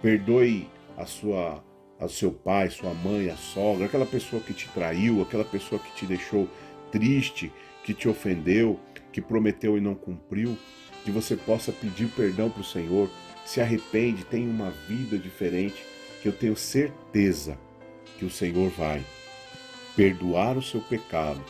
perdoe 0.00 0.68
a 0.96 1.04
sua 1.04 1.64
ao 1.98 2.08
seu 2.08 2.30
pai, 2.30 2.70
sua 2.70 2.94
mãe, 2.94 3.28
a 3.28 3.36
sogra, 3.36 3.86
aquela 3.86 4.06
pessoa 4.06 4.40
que 4.40 4.54
te 4.54 4.68
traiu, 4.68 5.20
aquela 5.20 5.44
pessoa 5.44 5.80
que 5.80 5.92
te 5.96 6.06
deixou 6.06 6.48
triste, 6.92 7.50
que 7.82 7.92
te 7.92 8.08
ofendeu, 8.08 8.78
que 9.12 9.20
prometeu 9.20 9.76
e 9.76 9.80
não 9.80 9.96
cumpriu, 9.96 10.56
que 11.04 11.10
você 11.10 11.34
possa 11.34 11.72
pedir 11.72 12.06
perdão 12.10 12.48
para 12.48 12.60
o 12.60 12.64
Senhor, 12.64 13.10
se 13.44 13.60
arrepende, 13.60 14.24
tem 14.24 14.48
uma 14.48 14.70
vida 14.86 15.18
diferente, 15.18 15.84
que 16.22 16.28
eu 16.28 16.32
tenho 16.32 16.54
certeza 16.54 17.58
que 18.20 18.24
o 18.24 18.30
Senhor 18.30 18.70
vai 18.70 19.04
perdoar 19.96 20.56
o 20.56 20.62
seu 20.62 20.80
pecado, 20.80 21.42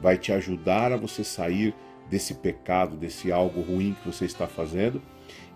vai 0.00 0.18
te 0.18 0.32
ajudar 0.32 0.92
a 0.92 0.96
você 0.96 1.24
sair 1.24 1.74
desse 2.08 2.34
pecado, 2.34 2.96
desse 2.96 3.32
algo 3.32 3.60
ruim 3.60 3.96
que 4.00 4.10
você 4.10 4.24
está 4.24 4.46
fazendo 4.46 5.02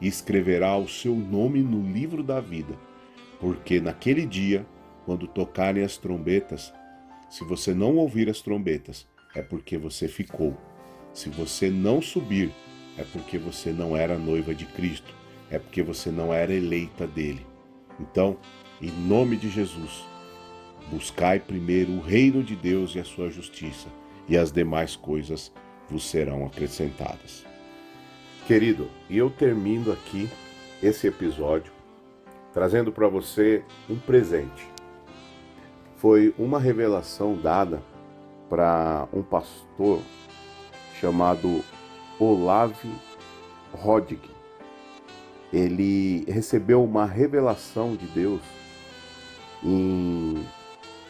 e 0.00 0.08
escreverá 0.08 0.76
o 0.76 0.88
seu 0.88 1.14
nome 1.14 1.60
no 1.60 1.82
livro 1.92 2.22
da 2.22 2.40
vida 2.40 2.74
porque 3.40 3.80
naquele 3.80 4.26
dia, 4.26 4.66
quando 5.06 5.26
tocarem 5.26 5.82
as 5.82 5.96
trombetas, 5.96 6.72
se 7.30 7.42
você 7.42 7.72
não 7.72 7.96
ouvir 7.96 8.28
as 8.28 8.42
trombetas, 8.42 9.08
é 9.34 9.40
porque 9.40 9.78
você 9.78 10.06
ficou. 10.06 10.56
Se 11.14 11.30
você 11.30 11.70
não 11.70 12.02
subir, 12.02 12.52
é 12.98 13.04
porque 13.04 13.38
você 13.38 13.72
não 13.72 13.96
era 13.96 14.18
noiva 14.18 14.54
de 14.54 14.66
Cristo, 14.66 15.14
é 15.50 15.58
porque 15.58 15.82
você 15.82 16.10
não 16.10 16.34
era 16.34 16.52
eleita 16.52 17.06
dele. 17.06 17.44
Então, 17.98 18.36
em 18.80 18.90
nome 18.90 19.36
de 19.36 19.48
Jesus, 19.48 20.04
buscai 20.90 21.40
primeiro 21.40 21.92
o 21.92 22.00
reino 22.00 22.42
de 22.42 22.54
Deus 22.54 22.94
e 22.94 22.98
a 22.98 23.04
sua 23.04 23.30
justiça, 23.30 23.88
e 24.30 24.38
as 24.38 24.52
demais 24.52 24.94
coisas 24.94 25.52
vos 25.90 26.08
serão 26.08 26.46
acrescentadas. 26.46 27.44
Querido, 28.46 28.88
e 29.08 29.18
eu 29.18 29.28
termino 29.28 29.92
aqui 29.92 30.30
esse 30.80 31.08
episódio 31.08 31.72
trazendo 32.54 32.92
para 32.92 33.08
você 33.08 33.64
um 33.88 33.96
presente. 33.96 34.68
Foi 35.96 36.32
uma 36.38 36.58
revelação 36.58 37.36
dada 37.36 37.82
para 38.48 39.08
um 39.12 39.22
pastor 39.22 40.00
chamado 41.00 41.62
Olav 42.18 42.74
Rodig. 43.72 44.20
Ele 45.52 46.24
recebeu 46.28 46.82
uma 46.84 47.04
revelação 47.04 47.96
de 47.96 48.06
Deus 48.06 48.40
em 49.62 50.44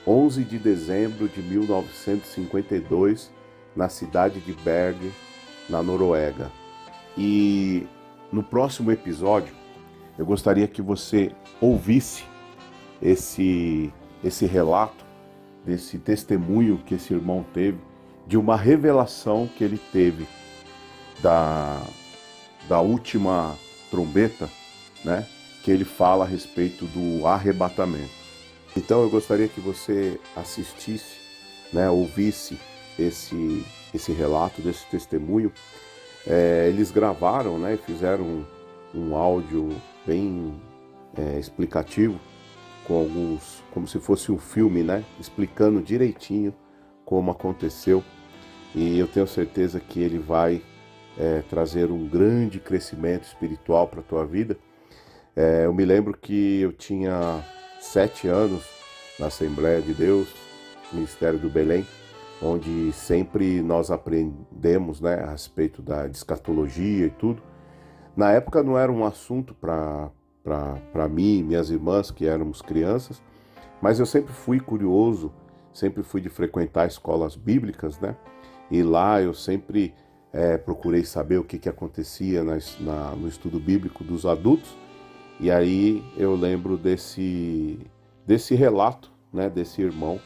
11 0.06 0.44
de 0.44 0.58
dezembro 0.58 1.28
de 1.28 1.42
1952 1.42 3.30
na 3.76 3.88
cidade 3.88 4.40
de 4.40 4.52
Berg, 4.52 5.12
na 5.68 5.82
Noruega. 5.82 6.50
E 7.16 7.86
no 8.32 8.42
próximo 8.42 8.90
episódio 8.90 9.54
eu 10.18 10.26
gostaria 10.26 10.68
que 10.68 10.82
você 10.82 11.32
ouvisse 11.60 12.24
esse, 13.00 13.92
esse 14.22 14.46
relato, 14.46 15.04
desse 15.64 15.98
testemunho 15.98 16.78
que 16.84 16.94
esse 16.94 17.12
irmão 17.12 17.44
teve, 17.52 17.78
de 18.26 18.36
uma 18.36 18.56
revelação 18.56 19.48
que 19.56 19.64
ele 19.64 19.78
teve 19.92 20.26
da, 21.22 21.82
da 22.68 22.80
última 22.80 23.54
trombeta, 23.90 24.48
né? 25.04 25.26
Que 25.62 25.70
ele 25.70 25.84
fala 25.84 26.24
a 26.24 26.28
respeito 26.28 26.86
do 26.86 27.26
arrebatamento. 27.26 28.19
Então 28.76 29.02
eu 29.02 29.10
gostaria 29.10 29.48
que 29.48 29.60
você 29.60 30.18
assistisse, 30.36 31.18
né, 31.72 31.90
ouvisse 31.90 32.58
esse, 32.98 33.64
esse 33.94 34.12
relato, 34.12 34.62
desse 34.62 34.86
testemunho. 34.86 35.52
É, 36.26 36.66
eles 36.68 36.90
gravaram, 36.90 37.58
né, 37.58 37.78
fizeram 37.84 38.24
um, 38.24 38.44
um 38.94 39.16
áudio 39.16 39.70
bem 40.06 40.54
é, 41.16 41.38
explicativo, 41.38 42.18
com 42.86 42.98
alguns, 42.98 43.62
como 43.72 43.86
se 43.86 43.98
fosse 43.98 44.32
um 44.32 44.38
filme, 44.38 44.82
né? 44.82 45.04
Explicando 45.20 45.80
direitinho 45.80 46.52
como 47.04 47.30
aconteceu. 47.30 48.02
E 48.74 48.98
eu 48.98 49.06
tenho 49.06 49.26
certeza 49.26 49.78
que 49.80 50.00
ele 50.00 50.18
vai 50.18 50.62
é, 51.18 51.42
trazer 51.48 51.90
um 51.90 52.06
grande 52.08 52.58
crescimento 52.58 53.24
espiritual 53.24 53.86
para 53.86 54.00
a 54.00 54.02
tua 54.02 54.24
vida. 54.24 54.56
É, 55.36 55.66
eu 55.66 55.74
me 55.74 55.84
lembro 55.84 56.16
que 56.16 56.60
eu 56.60 56.72
tinha 56.72 57.44
sete 57.80 58.28
anos 58.28 58.62
na 59.18 59.26
Assembleia 59.26 59.80
de 59.80 59.94
Deus, 59.94 60.28
Ministério 60.92 61.38
do 61.38 61.48
Belém, 61.48 61.86
onde 62.42 62.92
sempre 62.92 63.62
nós 63.62 63.90
aprendemos 63.90 65.00
né, 65.00 65.14
a 65.14 65.30
respeito 65.30 65.82
da 65.82 66.06
escatologia 66.06 67.06
e 67.06 67.10
tudo. 67.10 67.42
Na 68.16 68.30
época 68.32 68.62
não 68.62 68.78
era 68.78 68.92
um 68.92 69.04
assunto 69.04 69.54
para 69.54 71.08
mim 71.08 71.38
e 71.38 71.42
minhas 71.42 71.70
irmãs, 71.70 72.10
que 72.10 72.26
éramos 72.26 72.60
crianças, 72.60 73.22
mas 73.80 73.98
eu 73.98 74.06
sempre 74.06 74.32
fui 74.32 74.60
curioso, 74.60 75.32
sempre 75.72 76.02
fui 76.02 76.20
de 76.20 76.28
frequentar 76.28 76.86
escolas 76.86 77.34
bíblicas, 77.34 77.98
né? 77.98 78.14
E 78.70 78.82
lá 78.82 79.20
eu 79.20 79.34
sempre 79.34 79.94
é, 80.32 80.56
procurei 80.56 81.04
saber 81.04 81.38
o 81.38 81.44
que, 81.44 81.58
que 81.58 81.68
acontecia 81.68 82.44
na, 82.44 82.58
na, 82.80 83.10
no 83.16 83.26
estudo 83.26 83.58
bíblico 83.58 84.04
dos 84.04 84.26
adultos. 84.26 84.76
E 85.40 85.50
aí 85.50 86.04
eu 86.18 86.36
lembro 86.36 86.76
desse, 86.76 87.78
desse 88.26 88.54
relato, 88.54 89.10
né, 89.32 89.48
desse 89.48 89.80
irmão, 89.80 90.20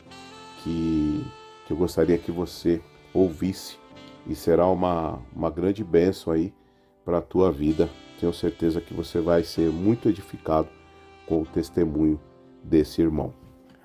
que, 0.63 1.25
que 1.67 1.73
eu 1.73 1.77
gostaria 1.77 2.19
que 2.19 2.33
você 2.33 2.83
ouvisse. 3.13 3.79
E 4.27 4.35
será 4.35 4.67
uma, 4.67 5.21
uma 5.35 5.51
grande 5.51 5.85
bênção 5.85 6.33
aí 6.33 6.53
para 7.05 7.19
a 7.19 7.23
tua 7.23 7.53
vida. 7.53 7.89
Tenho 8.19 8.33
certeza 8.33 8.81
que 8.81 8.93
você 8.93 9.21
vai 9.21 9.45
ser 9.45 9.71
muito 9.71 10.09
edificado 10.09 10.69
com 11.27 11.43
o 11.43 11.47
testemunho 11.47 12.21
desse 12.63 13.01
irmão. 13.01 13.33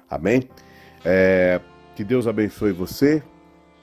Amém? 0.09 0.49
É, 1.05 1.61
que 1.95 2.03
Deus 2.03 2.25
abençoe 2.25 2.71
você. 2.71 3.21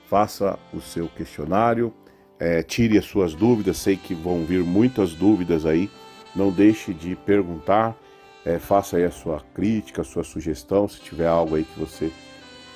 Faça 0.08 0.58
o 0.74 0.80
seu 0.80 1.08
questionário. 1.08 1.92
É, 2.40 2.62
tire 2.62 2.98
as 2.98 3.04
suas 3.04 3.34
dúvidas. 3.34 3.76
Sei 3.76 3.96
que 3.96 4.14
vão 4.14 4.44
vir 4.44 4.64
muitas 4.64 5.12
dúvidas 5.12 5.64
aí. 5.64 5.88
Não 6.36 6.50
deixe 6.50 6.92
de 6.92 7.16
perguntar. 7.16 7.96
É, 8.44 8.58
faça 8.58 8.98
aí 8.98 9.04
a 9.04 9.10
sua 9.10 9.40
crítica, 9.54 10.02
a 10.02 10.04
sua 10.04 10.22
sugestão. 10.22 10.86
Se 10.86 11.00
tiver 11.00 11.26
algo 11.26 11.56
aí 11.56 11.64
que 11.64 11.80
você 11.80 12.12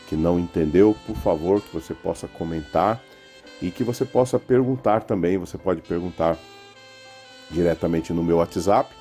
que 0.08 0.16
não 0.16 0.40
entendeu, 0.40 0.96
por 1.06 1.14
favor, 1.14 1.60
que 1.60 1.72
você 1.72 1.94
possa 1.94 2.26
comentar 2.26 3.00
e 3.62 3.70
que 3.70 3.84
você 3.84 4.04
possa 4.04 4.40
perguntar 4.40 5.04
também. 5.04 5.38
Você 5.38 5.56
pode 5.56 5.80
perguntar 5.82 6.36
diretamente 7.48 8.12
no 8.12 8.24
meu 8.24 8.38
WhatsApp, 8.38 8.92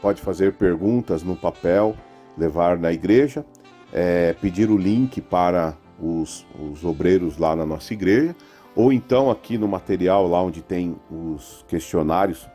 pode 0.00 0.22
fazer 0.22 0.54
perguntas 0.54 1.22
no 1.22 1.36
papel, 1.36 1.94
levar 2.38 2.78
na 2.78 2.92
igreja, 2.92 3.44
é, 3.92 4.32
pedir 4.34 4.70
o 4.70 4.78
link 4.78 5.20
para 5.20 5.76
os, 6.00 6.46
os 6.58 6.84
obreiros 6.84 7.36
lá 7.38 7.54
na 7.56 7.66
nossa 7.66 7.92
igreja, 7.92 8.34
ou 8.74 8.92
então 8.92 9.30
aqui 9.30 9.56
no 9.56 9.66
material 9.66 10.26
lá 10.26 10.42
onde 10.42 10.62
tem 10.62 10.96
os 11.10 11.64
questionários 11.68 12.48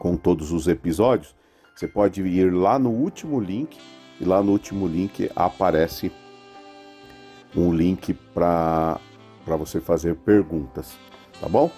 com 0.00 0.16
todos 0.16 0.50
os 0.50 0.66
episódios, 0.66 1.36
você 1.76 1.86
pode 1.86 2.22
ir 2.22 2.50
lá 2.52 2.78
no 2.78 2.90
último 2.90 3.38
link 3.38 3.78
e 4.18 4.24
lá 4.24 4.42
no 4.42 4.50
último 4.50 4.88
link 4.88 5.30
aparece 5.36 6.10
um 7.54 7.72
link 7.72 8.14
para 8.34 8.98
você 9.46 9.78
fazer 9.78 10.16
perguntas, 10.16 10.98
tá 11.38 11.48
bom? 11.48 11.70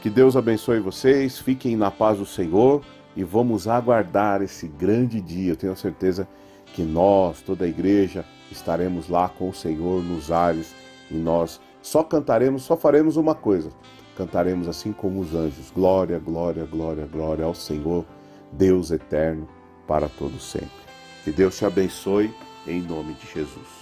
Que 0.00 0.08
Deus 0.08 0.34
abençoe 0.34 0.80
vocês, 0.80 1.38
fiquem 1.38 1.76
na 1.76 1.90
paz 1.90 2.18
do 2.18 2.24
Senhor 2.26 2.82
e 3.14 3.22
vamos 3.22 3.68
aguardar 3.68 4.40
esse 4.40 4.66
grande 4.66 5.20
dia. 5.20 5.52
Eu 5.52 5.56
tenho 5.56 5.76
certeza 5.76 6.26
que 6.72 6.82
nós, 6.82 7.42
toda 7.42 7.66
a 7.66 7.68
igreja, 7.68 8.24
estaremos 8.50 9.10
lá 9.10 9.28
com 9.28 9.50
o 9.50 9.54
Senhor 9.54 10.02
nos 10.02 10.30
ares 10.30 10.74
e 11.10 11.14
nós 11.14 11.60
só 11.82 12.02
cantaremos, 12.02 12.62
só 12.62 12.76
faremos 12.76 13.16
uma 13.16 13.34
coisa: 13.34 13.70
cantaremos 14.18 14.66
assim 14.66 14.92
como 14.92 15.20
os 15.20 15.34
anjos: 15.34 15.70
Glória, 15.70 16.18
glória, 16.18 16.64
glória, 16.64 17.06
glória 17.06 17.44
ao 17.44 17.54
Senhor, 17.54 18.04
Deus 18.52 18.90
eterno, 18.90 19.48
para 19.86 20.08
todo 20.08 20.38
sempre. 20.40 20.68
Que 21.24 21.30
Deus 21.30 21.56
te 21.56 21.64
abençoe 21.64 22.34
em 22.66 22.82
nome 22.82 23.14
de 23.14 23.26
Jesus. 23.32 23.77